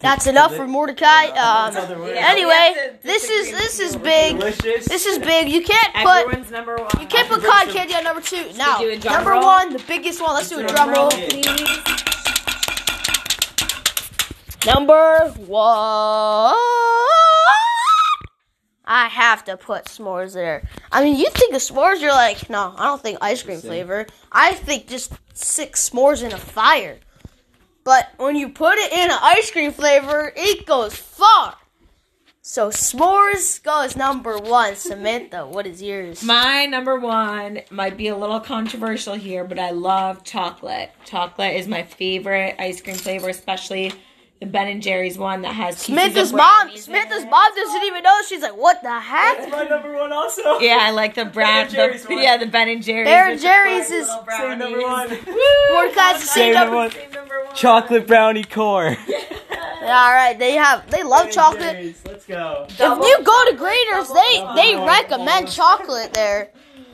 That's 0.00 0.26
enough 0.26 0.54
for 0.56 0.66
Mordechai. 0.66 1.26
Um, 1.26 1.76
other 1.76 1.96
words. 1.98 2.18
Anyway, 2.20 2.98
this 3.02 3.30
is 3.30 3.50
this 3.52 3.78
is 3.78 3.94
big. 3.96 4.36
Delicious. 4.38 4.86
This 4.86 5.06
is 5.06 5.18
big. 5.18 5.48
You 5.48 5.62
can't 5.62 5.94
put 5.94 6.24
everyone's 6.26 6.50
number 6.50 6.74
one. 6.76 6.90
you 7.00 7.06
can't 7.06 7.28
put 7.28 7.42
cotton 7.44 7.72
candy 7.72 7.94
on 7.94 8.02
number 8.04 8.20
two. 8.20 8.44
Now, 8.56 8.78
do 8.78 8.90
a 8.90 8.96
drum 8.98 9.14
number 9.14 9.30
roll? 9.30 9.42
one, 9.44 9.72
the 9.72 9.78
biggest 9.86 10.20
one. 10.20 10.34
Let's 10.34 10.48
do 10.48 10.58
a 10.58 10.66
drum 10.66 10.90
roll. 10.90 11.08
please. 11.10 11.44
Number 14.64 15.32
one. 15.46 16.54
I 18.84 19.08
have 19.08 19.44
to 19.46 19.56
put 19.56 19.86
s'mores 19.86 20.34
there. 20.34 20.68
I 20.92 21.02
mean, 21.02 21.16
you 21.16 21.28
think 21.30 21.54
of 21.54 21.60
s'mores, 21.60 22.00
you're 22.00 22.12
like, 22.12 22.48
no, 22.48 22.72
I 22.76 22.84
don't 22.84 23.02
think 23.02 23.18
ice 23.20 23.42
cream 23.42 23.58
flavor. 23.58 24.06
I 24.30 24.52
think 24.52 24.86
just 24.86 25.12
six 25.34 25.90
s'mores 25.90 26.22
in 26.22 26.32
a 26.32 26.38
fire. 26.38 26.98
But 27.82 28.10
when 28.18 28.36
you 28.36 28.50
put 28.50 28.78
it 28.78 28.92
in 28.92 29.10
an 29.10 29.18
ice 29.20 29.50
cream 29.50 29.72
flavor, 29.72 30.32
it 30.36 30.64
goes 30.64 30.94
far. 30.94 31.56
So 32.42 32.68
s'mores 32.68 33.60
goes 33.62 33.96
number 33.96 34.38
one. 34.38 34.76
Samantha, 34.76 35.46
what 35.46 35.66
is 35.66 35.82
yours? 35.82 36.22
My 36.22 36.66
number 36.66 36.96
one 36.98 37.62
might 37.70 37.96
be 37.96 38.08
a 38.08 38.16
little 38.16 38.40
controversial 38.40 39.14
here, 39.14 39.44
but 39.44 39.58
I 39.58 39.70
love 39.70 40.22
chocolate. 40.22 40.92
Chocolate 41.04 41.56
is 41.56 41.66
my 41.66 41.82
favorite 41.82 42.56
ice 42.60 42.80
cream 42.80 42.96
flavor, 42.96 43.28
especially 43.28 43.92
the 44.42 44.50
Ben 44.50 44.68
and 44.68 44.82
Jerry's 44.82 45.16
one 45.16 45.42
that 45.42 45.54
has 45.54 45.76
pieces 45.76 45.84
Samantha's 45.86 46.30
of 46.30 46.36
mom. 46.36 46.66
brownies 46.66 46.76
in 46.78 46.82
Samantha's 46.94 47.22
it. 47.22 47.30
mom 47.30 47.54
doesn't 47.54 47.82
even 47.84 48.02
know. 48.02 48.16
She's 48.28 48.42
like, 48.42 48.56
"What 48.56 48.82
the 48.82 48.98
heck?" 48.98 49.38
That's 49.38 49.50
my 49.52 49.64
number 49.64 49.92
one 49.96 50.12
also. 50.12 50.58
Yeah, 50.58 50.78
I 50.80 50.90
like 50.90 51.14
the 51.14 51.24
brown. 51.36 51.62
and 51.62 51.70
Jerry's 51.70 52.02
The, 52.04 52.14
one. 52.14 52.22
yeah, 52.24 52.36
the 52.36 52.46
Ben 52.46 52.68
and 52.68 52.82
Jerry's. 52.82 53.06
Ben 53.06 53.30
and 53.32 53.40
Jerry's 53.40 53.90
is- 53.90 54.08
little 54.08 54.26
Same 54.28 54.58
number 54.58 54.80
one. 54.82 55.08
brownies. 55.08 55.26
Mordechai's 55.72 56.20
the 56.20 56.26
same 56.26 56.26
Same 56.26 56.54
number. 56.54 56.98
number 57.14 57.44
one. 57.44 57.54
Chocolate 57.54 58.06
brownie 58.06 58.44
core. 58.44 58.96
Yeah, 59.82 59.96
all 59.98 60.12
right, 60.12 60.38
they 60.38 60.52
have 60.52 60.88
they 60.92 61.02
love 61.02 61.28
chocolate. 61.32 61.96
Let's 62.06 62.24
go. 62.24 62.66
If 62.68 62.78
you 62.78 63.24
go 63.24 63.50
to 63.50 63.56
Graeter's, 63.56 64.12
they 64.12 64.62
they 64.62 64.76
recommend 64.76 65.50
chocolate 65.50 66.14
there. 66.14 66.50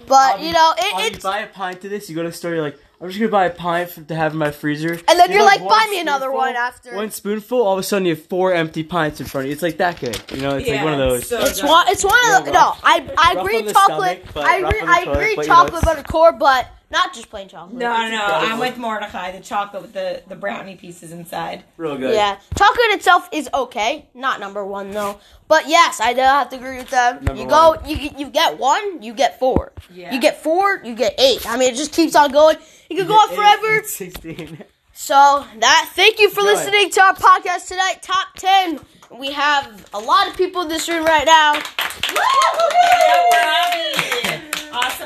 But 0.06 0.36
um, 0.36 0.42
you 0.42 0.52
know, 0.54 0.72
it, 0.78 0.98
you 1.02 1.06
it's 1.16 1.22
buy 1.22 1.40
a 1.40 1.46
pint 1.48 1.82
to 1.82 1.90
this. 1.90 2.08
You 2.08 2.16
go 2.16 2.22
to 2.22 2.30
the 2.30 2.34
store. 2.34 2.54
You're 2.54 2.62
like, 2.62 2.78
I'm 3.00 3.08
just 3.08 3.20
gonna 3.20 3.30
buy 3.30 3.46
a 3.46 3.50
pint 3.50 3.90
for, 3.90 4.02
to 4.02 4.14
have 4.14 4.32
in 4.32 4.38
my 4.38 4.50
freezer. 4.50 4.92
And 4.92 5.00
then 5.06 5.30
You 5.30 5.36
you're 5.38 5.48
have 5.48 5.60
like, 5.60 5.68
buy 5.68 5.86
me 5.90 6.00
another 6.00 6.32
one 6.32 6.56
after. 6.56 6.96
One 6.96 7.10
spoonful. 7.12 7.62
All 7.62 7.74
of 7.74 7.78
a 7.78 7.82
sudden, 7.84 8.06
you 8.06 8.16
have 8.16 8.24
four 8.26 8.52
empty 8.52 8.82
pints 8.82 9.20
in 9.20 9.26
front 9.26 9.44
of 9.44 9.48
you. 9.48 9.52
It's 9.52 9.62
like 9.62 9.76
that 9.76 10.00
good. 10.00 10.20
You 10.34 10.42
know, 10.42 10.56
it's 10.56 10.68
like 10.68 10.82
one 10.82 10.94
of 10.94 10.98
Yeah, 10.98 11.06
those. 11.06 11.28
so 11.28 11.38
It's 11.40 11.62
one. 11.62 11.86
It's 11.88 12.02
one 12.04 12.34
of 12.34 12.44
the. 12.44 12.50
No, 12.52 12.74
I 12.82 13.08
I 13.16 13.34
agree. 13.38 13.62
Chocolate. 13.72 14.22
stomach, 14.30 14.36
I 14.48 14.56
agree. 14.56 14.80
on 14.80 14.88
I 14.88 15.00
agree. 15.02 15.36
but, 15.36 15.44
you 15.44 15.48
know, 15.48 15.54
Chocolate 15.54 15.84
butter 15.84 16.02
core, 16.02 16.32
but 16.32 16.68
not 16.90 17.12
just 17.14 17.28
plain 17.28 17.48
chocolate. 17.48 17.76
No, 17.76 17.92
no, 17.92 18.10
no. 18.10 18.24
I'm 18.24 18.58
with 18.58 18.78
Mordechai. 18.78 19.32
The 19.32 19.40
chocolate 19.40 19.82
with 19.82 19.92
the, 19.92 20.22
the 20.26 20.36
brownie 20.36 20.76
pieces 20.76 21.12
inside. 21.12 21.64
Real 21.76 21.98
good. 21.98 22.14
Yeah, 22.14 22.38
chocolate 22.56 22.90
itself 22.90 23.28
is 23.32 23.48
okay. 23.52 24.08
Not 24.14 24.40
number 24.40 24.64
one 24.64 24.90
though. 24.90 25.18
But 25.48 25.68
yes, 25.68 26.00
I 26.00 26.14
do 26.14 26.20
have 26.20 26.48
to 26.50 26.56
agree 26.56 26.78
with 26.78 26.90
that. 26.90 27.22
Number 27.22 27.40
you 27.40 27.48
go, 27.48 27.70
one. 27.70 27.88
you 27.88 28.10
you 28.16 28.30
get 28.30 28.58
one, 28.58 29.02
you 29.02 29.12
get 29.12 29.38
four. 29.38 29.72
Yeah. 29.92 30.14
You 30.14 30.20
get 30.20 30.42
four, 30.42 30.80
you 30.84 30.94
get 30.94 31.14
eight. 31.18 31.46
I 31.48 31.56
mean, 31.56 31.72
it 31.72 31.76
just 31.76 31.92
keeps 31.92 32.14
on 32.16 32.32
going. 32.32 32.56
You 32.88 32.96
can 32.96 33.06
go 33.06 33.14
on 33.14 33.34
forever. 33.34 33.82
Sixteen. 33.84 34.64
So 34.94 35.44
that 35.60 35.92
thank 35.94 36.18
you 36.18 36.30
for 36.30 36.40
Good. 36.40 36.56
listening 36.56 36.90
to 36.90 37.02
our 37.02 37.14
podcast 37.14 37.68
tonight, 37.68 38.02
top 38.02 38.34
ten. 38.36 38.80
We 39.16 39.32
have 39.32 39.88
a 39.94 39.98
lot 39.98 40.28
of 40.28 40.36
people 40.36 40.62
in 40.62 40.68
this 40.68 40.88
room 40.88 41.04
right 41.04 41.24
now. 41.24 41.62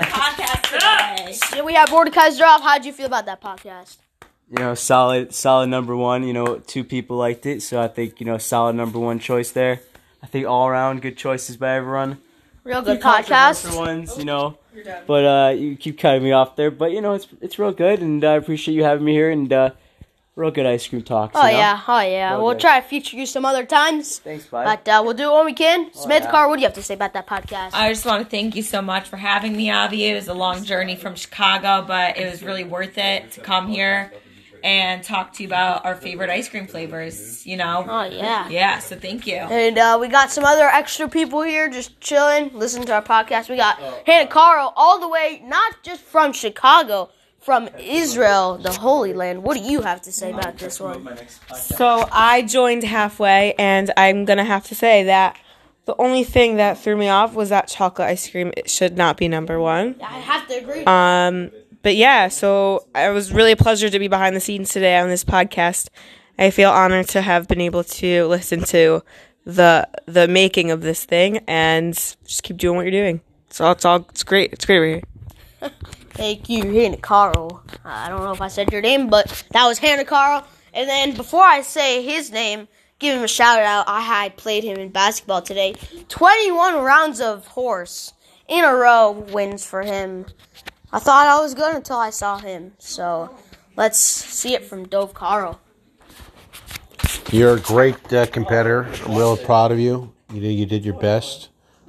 Awesome 0.02 0.44
podcast 0.44 0.62
today. 1.42 1.56
And 1.58 1.66
we 1.66 1.74
have 1.74 1.90
Mordechai's 1.90 2.36
drop. 2.38 2.62
How'd 2.62 2.84
you 2.84 2.92
feel 2.92 3.06
about 3.06 3.26
that 3.26 3.40
podcast? 3.40 3.98
You 4.50 4.58
know, 4.58 4.74
solid, 4.74 5.32
solid 5.32 5.68
number 5.68 5.96
one. 5.96 6.24
You 6.24 6.32
know, 6.32 6.58
two 6.58 6.84
people 6.84 7.16
liked 7.16 7.46
it, 7.46 7.62
so 7.62 7.80
I 7.80 7.88
think 7.88 8.20
you 8.20 8.26
know, 8.26 8.38
solid 8.38 8.74
number 8.76 8.98
one 8.98 9.18
choice 9.18 9.50
there. 9.50 9.80
I 10.22 10.26
think 10.26 10.46
all 10.46 10.68
around 10.68 11.02
good 11.02 11.16
choices 11.16 11.56
by 11.56 11.74
everyone. 11.76 12.18
Real 12.64 12.82
Few 12.82 12.94
good 12.94 13.02
podcast. 13.02 13.62
controversial 13.62 13.78
ones, 13.80 14.18
you 14.18 14.24
know. 14.24 14.58
But 15.06 15.24
uh, 15.24 15.50
you 15.50 15.76
keep 15.76 15.98
cutting 15.98 16.22
me 16.22 16.32
off 16.32 16.56
there. 16.56 16.70
But 16.70 16.92
you 16.92 17.00
know, 17.00 17.14
it's 17.14 17.26
it's 17.40 17.58
real 17.58 17.72
good, 17.72 18.00
and 18.00 18.22
I 18.24 18.34
appreciate 18.34 18.74
you 18.74 18.84
having 18.84 19.04
me 19.04 19.12
here, 19.12 19.30
and 19.30 19.52
uh, 19.52 19.70
real 20.36 20.50
good 20.50 20.66
ice 20.66 20.86
cream 20.86 21.02
talks. 21.02 21.34
Oh 21.36 21.46
you 21.46 21.52
know? 21.52 21.58
yeah, 21.58 21.80
oh 21.86 22.00
yeah. 22.00 22.30
Real 22.30 22.42
We'll 22.44 22.52
good. 22.54 22.60
try 22.60 22.80
to 22.80 22.86
feature 22.86 23.16
you 23.16 23.26
some 23.26 23.44
other 23.44 23.64
times. 23.64 24.18
Thanks, 24.18 24.46
bud. 24.46 24.64
But 24.64 24.88
uh, 24.88 25.02
we'll 25.04 25.14
do 25.14 25.30
it 25.30 25.34
when 25.34 25.44
we 25.44 25.52
can. 25.52 25.92
Samantha 25.92 26.26
yeah. 26.26 26.30
Carl, 26.30 26.48
what 26.48 26.56
do 26.56 26.62
you 26.62 26.66
have 26.66 26.74
to 26.74 26.82
say 26.82 26.94
about 26.94 27.12
that 27.14 27.26
podcast? 27.26 27.70
I 27.74 27.90
just 27.90 28.06
want 28.06 28.24
to 28.24 28.28
thank 28.30 28.56
you 28.56 28.62
so 28.62 28.82
much 28.82 29.08
for 29.08 29.16
having 29.16 29.56
me, 29.56 29.70
Avi. 29.70 30.06
It 30.06 30.14
was 30.14 30.28
a 30.28 30.34
long 30.34 30.64
journey 30.64 30.96
from 30.96 31.14
Chicago, 31.14 31.84
but 31.86 32.16
it 32.16 32.30
was 32.30 32.42
really 32.42 32.64
worth 32.64 32.98
it 32.98 33.32
to 33.32 33.40
come 33.40 33.68
here 33.68 34.12
and 34.64 35.02
talk 35.02 35.32
to 35.34 35.42
you 35.42 35.48
about 35.48 35.84
our 35.84 35.96
favorite 35.96 36.30
ice 36.30 36.48
cream 36.48 36.66
flavors. 36.66 37.44
You 37.46 37.56
know, 37.56 37.84
oh 37.88 38.04
yeah. 38.04 38.48
yeah. 38.48 38.78
So 38.78 38.96
thank 38.96 39.26
you. 39.26 39.34
And 39.34 39.76
uh, 39.76 39.98
we 40.00 40.08
got 40.08 40.30
some 40.30 40.44
other 40.44 40.64
extra 40.64 41.08
people 41.08 41.42
here 41.42 41.68
just 41.68 42.00
chilling, 42.00 42.50
listening 42.56 42.86
to 42.86 42.94
our 42.94 43.02
podcast. 43.02 43.50
We 43.50 43.56
got 43.56 43.78
Hannah 44.06 44.28
Carl 44.30 44.72
all 44.76 45.00
the 45.00 45.08
way, 45.08 45.42
not 45.44 45.82
just 45.82 46.02
from 46.02 46.32
Chicago, 46.32 47.10
from 47.42 47.68
Israel, 47.78 48.56
the 48.56 48.72
Holy 48.72 49.12
Land. 49.12 49.42
What 49.42 49.56
do 49.56 49.62
you 49.62 49.82
have 49.82 50.00
to 50.02 50.12
say 50.12 50.32
about 50.32 50.58
this 50.58 50.80
one? 50.80 51.08
So 51.54 52.08
I 52.10 52.42
joined 52.42 52.84
halfway, 52.84 53.54
and 53.54 53.92
I'm 53.96 54.24
gonna 54.24 54.44
have 54.44 54.64
to 54.68 54.74
say 54.74 55.04
that 55.04 55.36
the 55.84 55.96
only 55.98 56.22
thing 56.22 56.56
that 56.56 56.78
threw 56.78 56.96
me 56.96 57.08
off 57.08 57.34
was 57.34 57.48
that 57.48 57.66
chocolate 57.66 58.08
ice 58.08 58.30
cream. 58.30 58.52
It 58.56 58.70
should 58.70 58.96
not 58.96 59.16
be 59.16 59.26
number 59.26 59.58
one. 59.58 59.96
I 60.00 60.20
have 60.20 60.46
to 60.48 60.54
agree. 60.54 60.84
Um, 60.84 61.50
but 61.82 61.96
yeah, 61.96 62.28
so 62.28 62.86
it 62.94 63.12
was 63.12 63.32
really 63.32 63.52
a 63.52 63.56
pleasure 63.56 63.90
to 63.90 63.98
be 63.98 64.06
behind 64.06 64.36
the 64.36 64.40
scenes 64.40 64.70
today 64.70 64.96
on 64.96 65.08
this 65.08 65.24
podcast. 65.24 65.88
I 66.38 66.50
feel 66.50 66.70
honored 66.70 67.08
to 67.08 67.22
have 67.22 67.48
been 67.48 67.60
able 67.60 67.84
to 67.84 68.26
listen 68.26 68.62
to 68.64 69.02
the 69.44 69.88
the 70.06 70.28
making 70.28 70.70
of 70.70 70.82
this 70.82 71.04
thing 71.04 71.38
and 71.48 71.94
just 71.94 72.44
keep 72.44 72.56
doing 72.56 72.76
what 72.76 72.82
you're 72.82 72.92
doing. 72.92 73.20
So 73.50 73.68
it's 73.72 73.84
all 73.84 74.06
it's 74.10 74.22
great. 74.22 74.52
It's 74.52 74.64
great 74.64 74.76
over 74.76 74.86
here. 74.86 75.72
Thank 76.14 76.48
you, 76.48 76.62
Hannah 76.62 76.98
Carl. 76.98 77.62
I 77.84 78.08
don't 78.08 78.22
know 78.22 78.32
if 78.32 78.40
I 78.40 78.48
said 78.48 78.70
your 78.70 78.82
name, 78.82 79.08
but 79.08 79.44
that 79.50 79.66
was 79.66 79.78
Hannah 79.78 80.04
Carl. 80.04 80.46
And 80.74 80.88
then 80.88 81.14
before 81.16 81.42
I 81.42 81.62
say 81.62 82.02
his 82.02 82.30
name, 82.30 82.68
give 82.98 83.16
him 83.16 83.24
a 83.24 83.28
shout 83.28 83.60
out. 83.60 83.88
I 83.88 84.00
had 84.00 84.36
played 84.36 84.62
him 84.62 84.78
in 84.78 84.90
basketball 84.90 85.42
today. 85.42 85.74
21 86.08 86.82
rounds 86.82 87.20
of 87.20 87.46
horse 87.48 88.12
in 88.46 88.64
a 88.64 88.74
row 88.74 89.10
wins 89.10 89.64
for 89.64 89.82
him. 89.82 90.26
I 90.92 90.98
thought 90.98 91.26
I 91.26 91.40
was 91.40 91.54
good 91.54 91.74
until 91.74 91.96
I 91.96 92.10
saw 92.10 92.38
him. 92.38 92.72
So 92.78 93.34
let's 93.76 93.98
see 93.98 94.54
it 94.54 94.64
from 94.66 94.86
Dove 94.86 95.14
Carl. 95.14 95.60
You're 97.30 97.56
a 97.56 97.60
great 97.60 98.12
uh, 98.12 98.26
competitor. 98.26 98.86
I'm 99.06 99.16
real 99.16 99.38
proud 99.38 99.72
of 99.72 99.78
you. 99.78 100.12
You 100.32 100.40
did, 100.40 100.52
you 100.52 100.66
did 100.66 100.84
your 100.84 100.98
best. 100.98 101.48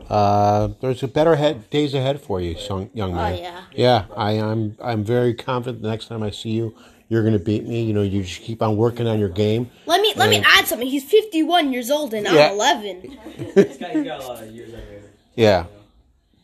Uh, 0.09 0.69
there's 0.81 1.03
a 1.03 1.07
better 1.07 1.35
head, 1.35 1.69
days 1.69 1.93
ahead 1.93 2.21
for 2.21 2.41
you, 2.41 2.55
young, 2.69 2.89
young 2.93 3.15
man. 3.15 3.37
yeah. 3.37 3.61
Yeah, 3.73 4.05
I, 4.15 4.31
I'm 4.39 4.77
I'm 4.81 5.03
very 5.03 5.33
confident. 5.33 5.81
The 5.81 5.89
next 5.89 6.07
time 6.07 6.23
I 6.23 6.31
see 6.31 6.51
you, 6.51 6.75
you're 7.09 7.21
going 7.21 7.33
to 7.33 7.43
beat 7.43 7.65
me. 7.65 7.83
You 7.83 7.93
know, 7.93 8.01
you 8.01 8.23
just 8.23 8.41
keep 8.41 8.61
on 8.61 8.77
working 8.77 9.07
on 9.07 9.19
your 9.19 9.29
game. 9.29 9.69
Let 9.85 10.01
me 10.01 10.13
let 10.15 10.29
me 10.29 10.43
add 10.45 10.67
something. 10.67 10.87
He's 10.87 11.03
51 11.03 11.73
years 11.73 11.89
old 11.91 12.13
and 12.13 12.27
I'm 12.27 12.53
11. 12.53 13.17
This 13.55 13.77
guy's 13.77 14.05
got 14.05 14.23
a 14.23 14.27
lot 14.27 14.43
of 14.43 14.49
years 14.51 14.73
on 14.73 14.79
here. 14.81 15.11
Yeah, 15.35 15.65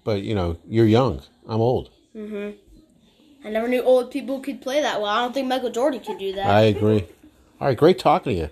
but 0.04 0.22
you 0.22 0.36
know, 0.36 0.58
you're 0.68 0.86
young. 0.86 1.22
I'm 1.48 1.62
old. 1.62 1.90
hmm 2.14 2.52
I 3.44 3.50
never 3.50 3.68
knew 3.70 3.82
old 3.82 4.12
people 4.12 4.42
could 4.42 4.62
play 4.62 4.82
that 4.82 5.00
well. 5.02 5.10
I 5.10 5.22
don't 5.22 5.34
think 5.34 5.48
Michael 5.48 5.70
Jordan 5.70 6.02
could 6.02 6.18
do 6.18 6.34
that. 6.34 6.46
I 6.46 6.62
agree. 6.64 7.08
All 7.62 7.68
right, 7.68 7.78
great 7.78 7.98
talking 7.98 8.34
to 8.34 8.40
you. 8.40 8.50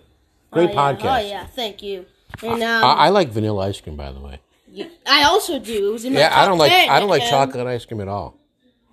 Great 0.51 0.69
oh, 0.69 0.73
yeah. 0.73 0.93
podcast. 0.95 1.23
Oh 1.23 1.27
yeah, 1.27 1.45
thank 1.45 1.83
you. 1.83 2.05
And 2.41 2.63
um, 2.63 2.83
I, 2.83 2.93
I 2.93 3.09
like 3.09 3.29
vanilla 3.29 3.67
ice 3.67 3.81
cream, 3.81 3.95
by 3.95 4.11
the 4.11 4.19
way. 4.19 4.39
I 5.05 5.23
also 5.23 5.59
do. 5.59 5.89
It 5.89 5.91
was 5.91 6.05
in 6.05 6.13
my 6.13 6.19
Yeah, 6.19 6.39
I 6.41 6.45
don't 6.45 6.57
like 6.57 6.71
10, 6.71 6.89
I 6.89 6.99
don't 6.99 7.09
like 7.09 7.21
and- 7.21 7.29
chocolate 7.29 7.67
ice 7.67 7.85
cream 7.85 8.01
at 8.01 8.07
all. 8.07 8.37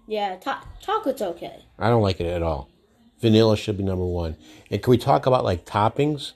Yeah, 0.07 0.37
to- 0.37 0.59
chocolate's 0.81 1.23
okay. 1.23 1.64
I 1.78 1.88
don't 1.88 2.02
like 2.02 2.21
it 2.21 2.26
at 2.26 2.43
all. 2.43 2.69
Vanilla 3.21 3.57
should 3.57 3.76
be 3.78 3.83
number 3.83 4.04
one. 4.04 4.37
And 4.71 4.83
can 4.83 4.90
we 4.90 4.99
talk 4.99 5.26
about 5.26 5.45
like 5.45 5.64
toppings? 5.64 6.33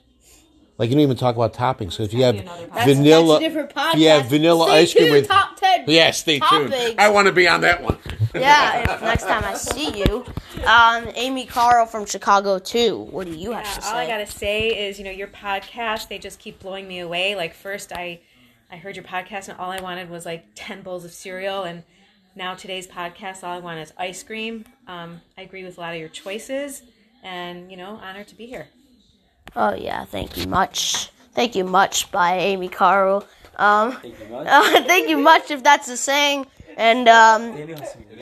Like 0.79 0.89
you 0.89 0.95
don't 0.95 1.03
even 1.03 1.17
talk 1.17 1.35
about 1.35 1.53
toppings. 1.53 1.93
So 1.93 2.03
if 2.03 2.13
you 2.13 2.23
have 2.23 2.35
vanilla, 2.35 2.67
That's 2.73 2.89
a 2.89 3.39
different 3.39 3.69
podcast. 3.75 3.93
if 3.95 3.99
you 3.99 4.07
have 4.07 4.25
vanilla 4.29 4.65
Stay 4.67 4.77
ice 4.79 4.93
cream 4.93 5.05
tuned, 5.07 5.15
with 5.17 5.27
top 5.27 5.57
ten. 5.57 5.83
yeah, 5.87 6.11
stay 6.11 6.39
tuned. 6.39 6.73
I 6.97 7.09
want 7.09 7.27
to 7.27 7.33
be 7.33 7.47
on 7.47 7.61
that 7.61 7.83
one. 7.83 7.97
yeah. 8.33 8.95
If 8.95 9.01
next 9.01 9.23
time 9.23 9.43
I 9.43 9.53
see 9.55 9.99
you, 9.99 10.25
um, 10.65 11.09
Amy 11.15 11.45
Carl 11.45 11.85
from 11.85 12.05
Chicago 12.05 12.59
too. 12.59 12.97
What 13.11 13.27
do 13.27 13.33
you 13.33 13.51
have 13.51 13.75
to 13.75 13.81
say? 13.81 13.89
all 13.89 13.97
I 13.97 14.07
gotta 14.07 14.25
say 14.25 14.87
is, 14.87 14.97
you 14.97 15.05
know, 15.05 15.11
your 15.11 15.27
podcast, 15.27 16.07
they 16.07 16.17
just 16.17 16.39
keep 16.39 16.59
blowing 16.59 16.87
me 16.87 16.99
away. 16.99 17.35
Like 17.35 17.53
first 17.53 17.91
I 17.93 18.21
I 18.71 18.77
heard 18.77 18.95
your 18.95 19.05
podcast 19.05 19.49
and 19.49 19.57
all 19.57 19.71
I 19.71 19.81
wanted 19.81 20.09
was 20.09 20.25
like 20.25 20.45
ten 20.55 20.81
bowls 20.81 21.05
of 21.05 21.11
cereal 21.11 21.63
and 21.63 21.83
now 22.35 22.53
today's 22.53 22.87
podcast 22.87 23.43
all 23.43 23.55
I 23.55 23.59
want 23.59 23.79
is 23.79 23.93
ice 23.97 24.21
cream. 24.23 24.65
Um, 24.87 25.21
I 25.37 25.41
agree 25.41 25.63
with 25.63 25.77
a 25.77 25.81
lot 25.81 25.93
of 25.93 25.99
your 25.99 26.09
choices 26.09 26.83
and, 27.23 27.71
you 27.71 27.77
know, 27.77 27.99
honored 28.01 28.27
to 28.27 28.35
be 28.35 28.45
here. 28.45 28.67
Oh 29.55 29.73
yeah, 29.73 30.05
thank 30.05 30.37
you 30.37 30.47
much. 30.47 31.09
Thank 31.33 31.55
you 31.55 31.63
much 31.63 32.11
by 32.11 32.37
Amy 32.37 32.69
Carl. 32.69 33.25
Um, 33.57 33.97
uh, 34.31 34.83
thank 34.83 35.09
you 35.09 35.17
much 35.17 35.51
if 35.51 35.63
that's 35.63 35.87
the 35.87 35.97
saying. 35.97 36.45
And 36.77 37.09
um, 37.09 37.57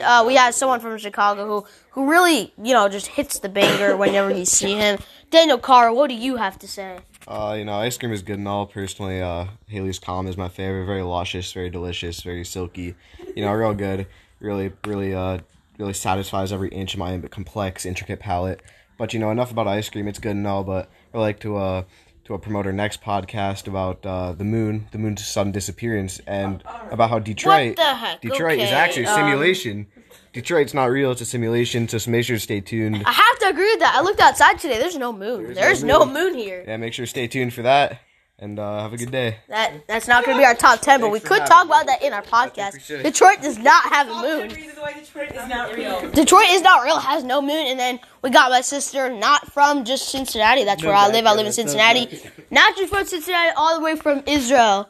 uh, 0.00 0.24
we 0.26 0.34
have 0.34 0.54
someone 0.54 0.80
from 0.80 0.98
Chicago 0.98 1.46
who, 1.46 1.66
who 1.90 2.10
really, 2.10 2.52
you 2.60 2.72
know, 2.72 2.88
just 2.88 3.06
hits 3.06 3.38
the 3.38 3.48
banger 3.48 3.96
whenever 3.96 4.34
you 4.34 4.44
see 4.44 4.74
him. 4.74 4.98
Daniel 5.30 5.58
Carl, 5.58 5.94
what 5.94 6.08
do 6.08 6.14
you 6.14 6.36
have 6.36 6.58
to 6.60 6.66
say? 6.68 6.98
Uh, 7.28 7.56
you 7.58 7.64
know, 7.66 7.74
ice 7.74 7.98
cream 7.98 8.10
is 8.10 8.22
good 8.22 8.38
and 8.38 8.48
all. 8.48 8.64
Personally, 8.64 9.20
uh, 9.20 9.48
Haley's 9.66 9.98
Calm 9.98 10.26
is 10.26 10.38
my 10.38 10.48
favorite. 10.48 10.86
Very 10.86 11.02
luscious, 11.02 11.52
very 11.52 11.68
delicious, 11.68 12.22
very 12.22 12.42
silky. 12.42 12.94
You 13.36 13.44
know, 13.44 13.52
real 13.52 13.74
good. 13.74 14.06
Really, 14.40 14.72
really, 14.86 15.14
uh, 15.14 15.40
really 15.78 15.92
satisfies 15.92 16.52
every 16.54 16.70
inch 16.70 16.94
of 16.94 17.00
my 17.00 17.18
complex, 17.18 17.84
intricate 17.84 18.18
palate. 18.18 18.62
But 18.96 19.12
you 19.12 19.20
know, 19.20 19.30
enough 19.30 19.50
about 19.50 19.68
ice 19.68 19.90
cream. 19.90 20.08
It's 20.08 20.18
good 20.18 20.36
and 20.36 20.46
all, 20.46 20.64
but 20.64 20.90
I 21.12 21.18
like 21.18 21.38
to 21.40 21.58
uh 21.58 21.82
to 22.28 22.34
uh, 22.34 22.38
promote 22.38 22.66
our 22.66 22.72
next 22.72 23.02
podcast 23.02 23.66
about 23.66 24.04
uh, 24.04 24.32
the 24.32 24.44
moon, 24.44 24.86
the 24.92 24.98
moon's 24.98 25.26
sudden 25.26 25.50
disappearance, 25.50 26.20
and 26.26 26.62
about 26.90 27.08
how 27.08 27.18
Detroit, 27.18 27.76
the 27.76 27.94
heck? 27.94 28.20
Detroit 28.20 28.58
is 28.58 28.70
actually 28.70 29.04
a 29.04 29.10
um, 29.10 29.16
simulation. 29.16 29.86
Detroit's 30.34 30.74
not 30.74 30.90
real; 30.90 31.10
it's 31.10 31.22
a 31.22 31.26
simulation. 31.26 31.88
So 31.88 32.10
make 32.10 32.26
sure 32.26 32.36
to 32.36 32.40
stay 32.40 32.60
tuned. 32.60 33.02
I 33.04 33.12
have 33.12 33.38
to 33.40 33.48
agree 33.48 33.70
with 33.72 33.80
that. 33.80 33.94
I 33.94 34.02
looked 34.02 34.20
outside 34.20 34.58
today. 34.58 34.78
There's 34.78 34.98
no 34.98 35.10
moon. 35.10 35.54
There's, 35.54 35.82
no 35.82 36.00
no, 36.00 36.04
moon. 36.04 36.14
moon 36.14 36.34
here. 36.34 36.64
Yeah, 36.68 36.76
make 36.76 36.92
sure 36.92 37.06
to 37.06 37.10
stay 37.10 37.26
tuned 37.28 37.54
for 37.54 37.62
that. 37.62 38.00
And 38.40 38.56
uh, 38.60 38.82
have 38.82 38.92
a 38.92 38.96
good 38.96 39.10
day. 39.10 39.38
That 39.48 39.84
that's 39.88 40.06
not 40.06 40.24
going 40.24 40.36
to 40.36 40.40
be 40.40 40.44
our 40.46 40.54
top 40.54 40.80
ten, 40.80 41.00
but 41.00 41.10
we 41.10 41.18
could 41.18 41.44
talk 41.44 41.66
about 41.66 41.86
that 41.86 42.02
in 42.02 42.12
our 42.12 42.22
podcast. 42.22 42.86
Detroit 43.02 43.42
does 43.42 43.58
not 43.58 43.82
have 43.92 44.08
a 44.08 44.14
moon. 44.14 44.48
Detroit 44.48 45.32
is 45.32 45.48
not 45.48 45.74
real. 45.74 46.10
Detroit 46.12 46.46
is 46.50 46.62
not 46.62 46.84
real, 46.84 47.00
has 47.00 47.24
no 47.24 47.40
moon. 47.40 47.66
And 47.66 47.80
then 47.80 47.98
we 48.22 48.30
got 48.30 48.50
my 48.52 48.60
sister, 48.60 49.10
not 49.10 49.50
from 49.52 49.84
just 49.84 50.10
Cincinnati. 50.10 50.62
That's 50.62 50.84
where 50.84 50.94
I 50.94 51.08
live. 51.08 51.26
I 51.26 51.34
live 51.34 51.46
in 51.46 51.52
Cincinnati. 51.52 52.20
Not 52.52 52.76
just 52.76 52.92
from 52.92 53.04
Cincinnati, 53.06 53.52
all 53.56 53.76
the 53.76 53.84
way 53.84 53.96
from 53.96 54.22
Israel. 54.24 54.88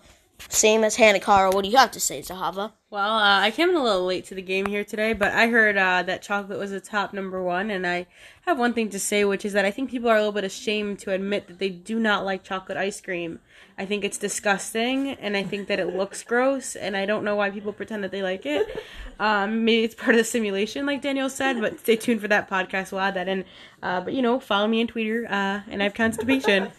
Same 0.50 0.84
as 0.84 0.96
Hannah 0.96 1.18
Carl. 1.18 1.52
What 1.52 1.64
do 1.64 1.70
you 1.70 1.78
have 1.78 1.90
to 1.92 2.00
say, 2.00 2.20
Zahava? 2.20 2.72
Well, 2.90 3.18
uh, 3.18 3.40
I 3.40 3.50
came 3.50 3.68
in 3.68 3.76
a 3.76 3.82
little 3.82 4.06
late 4.06 4.24
to 4.26 4.34
the 4.34 4.40
game 4.40 4.64
here 4.64 4.82
today, 4.82 5.12
but 5.12 5.32
I 5.32 5.48
heard 5.48 5.76
uh, 5.76 6.02
that 6.04 6.22
chocolate 6.22 6.58
was 6.58 6.72
a 6.72 6.80
top 6.80 7.12
number 7.12 7.42
one, 7.42 7.70
and 7.70 7.86
I 7.86 8.06
have 8.46 8.58
one 8.58 8.72
thing 8.72 8.88
to 8.88 8.98
say, 8.98 9.26
which 9.26 9.44
is 9.44 9.52
that 9.52 9.66
I 9.66 9.70
think 9.70 9.90
people 9.90 10.08
are 10.08 10.16
a 10.16 10.20
little 10.20 10.32
bit 10.32 10.44
ashamed 10.44 10.98
to 11.00 11.12
admit 11.12 11.48
that 11.48 11.58
they 11.58 11.68
do 11.68 11.98
not 11.98 12.24
like 12.24 12.42
chocolate 12.42 12.78
ice 12.78 12.98
cream. 13.02 13.40
I 13.76 13.84
think 13.84 14.04
it's 14.04 14.16
disgusting, 14.16 15.10
and 15.10 15.36
I 15.36 15.42
think 15.42 15.68
that 15.68 15.78
it 15.78 15.94
looks 15.94 16.22
gross, 16.22 16.76
and 16.76 16.96
I 16.96 17.04
don't 17.04 17.24
know 17.24 17.36
why 17.36 17.50
people 17.50 17.74
pretend 17.74 18.04
that 18.04 18.10
they 18.10 18.22
like 18.22 18.46
it. 18.46 18.66
Um, 19.20 19.64
maybe 19.64 19.82
it's 19.82 19.96
part 19.96 20.10
of 20.10 20.18
the 20.18 20.22
simulation, 20.22 20.86
like 20.86 21.02
Daniel 21.02 21.28
said, 21.28 21.60
but 21.60 21.80
stay 21.80 21.96
tuned 21.96 22.20
for 22.20 22.28
that 22.28 22.48
podcast. 22.48 22.92
We'll 22.92 23.00
add 23.00 23.14
that 23.14 23.26
in. 23.26 23.44
Uh, 23.82 24.00
but 24.00 24.12
you 24.12 24.22
know, 24.22 24.38
follow 24.38 24.68
me 24.68 24.80
on 24.80 24.86
Twitter, 24.86 25.26
uh, 25.28 25.62
and 25.68 25.82
I 25.82 25.86
have 25.86 25.94
constipation. 25.94 26.70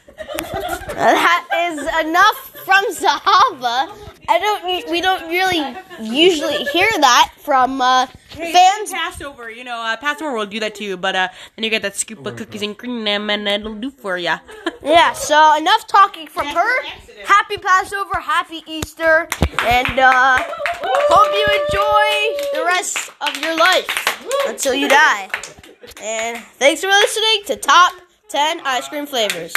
That 0.93 1.45
is 1.53 1.79
enough 2.05 2.37
from 2.63 2.85
Zahava. 2.93 4.08
I 4.29 4.37
don't. 4.39 4.91
We 4.91 5.01
don't 5.01 5.27
really 5.27 5.63
usually 5.99 6.63
hear 6.65 6.87
that 6.99 7.33
from 7.39 7.81
uh, 7.81 8.05
fans. 8.29 8.91
Passover, 8.91 9.49
you 9.49 9.63
know, 9.63 9.81
uh, 9.81 9.97
Passover 9.97 10.35
will 10.37 10.45
do 10.45 10.59
that 10.59 10.75
to 10.75 10.83
you, 10.83 10.97
but 10.97 11.15
uh, 11.15 11.27
then 11.55 11.63
you 11.63 11.69
get 11.71 11.81
that 11.81 11.95
scoop 11.95 12.23
of 12.25 12.35
cookies 12.35 12.61
and 12.61 12.77
cream, 12.77 13.07
and 13.07 13.47
it'll 13.47 13.73
do 13.75 13.89
for 13.91 14.17
you. 14.17 14.35
Yeah. 14.81 15.11
So 15.11 15.57
enough 15.57 15.87
talking 15.87 16.25
from 16.27 16.47
her. 16.47 16.83
Happy 17.25 17.57
Passover. 17.57 18.17
Happy 18.21 18.63
Easter. 18.65 19.27
And 19.65 19.99
uh, 19.99 20.37
hope 20.39 21.31
you 21.35 21.47
enjoy 21.61 22.59
the 22.59 22.65
rest 22.65 23.11
of 23.19 23.35
your 23.43 23.57
life 23.57 23.89
until 24.47 24.73
you 24.73 24.87
die. 24.87 25.29
And 26.01 26.37
thanks 26.59 26.81
for 26.81 26.87
listening 26.87 27.43
to 27.47 27.55
Top 27.57 27.91
10 28.29 28.61
Ice 28.63 28.87
Cream 28.87 29.05
Flavors. 29.05 29.47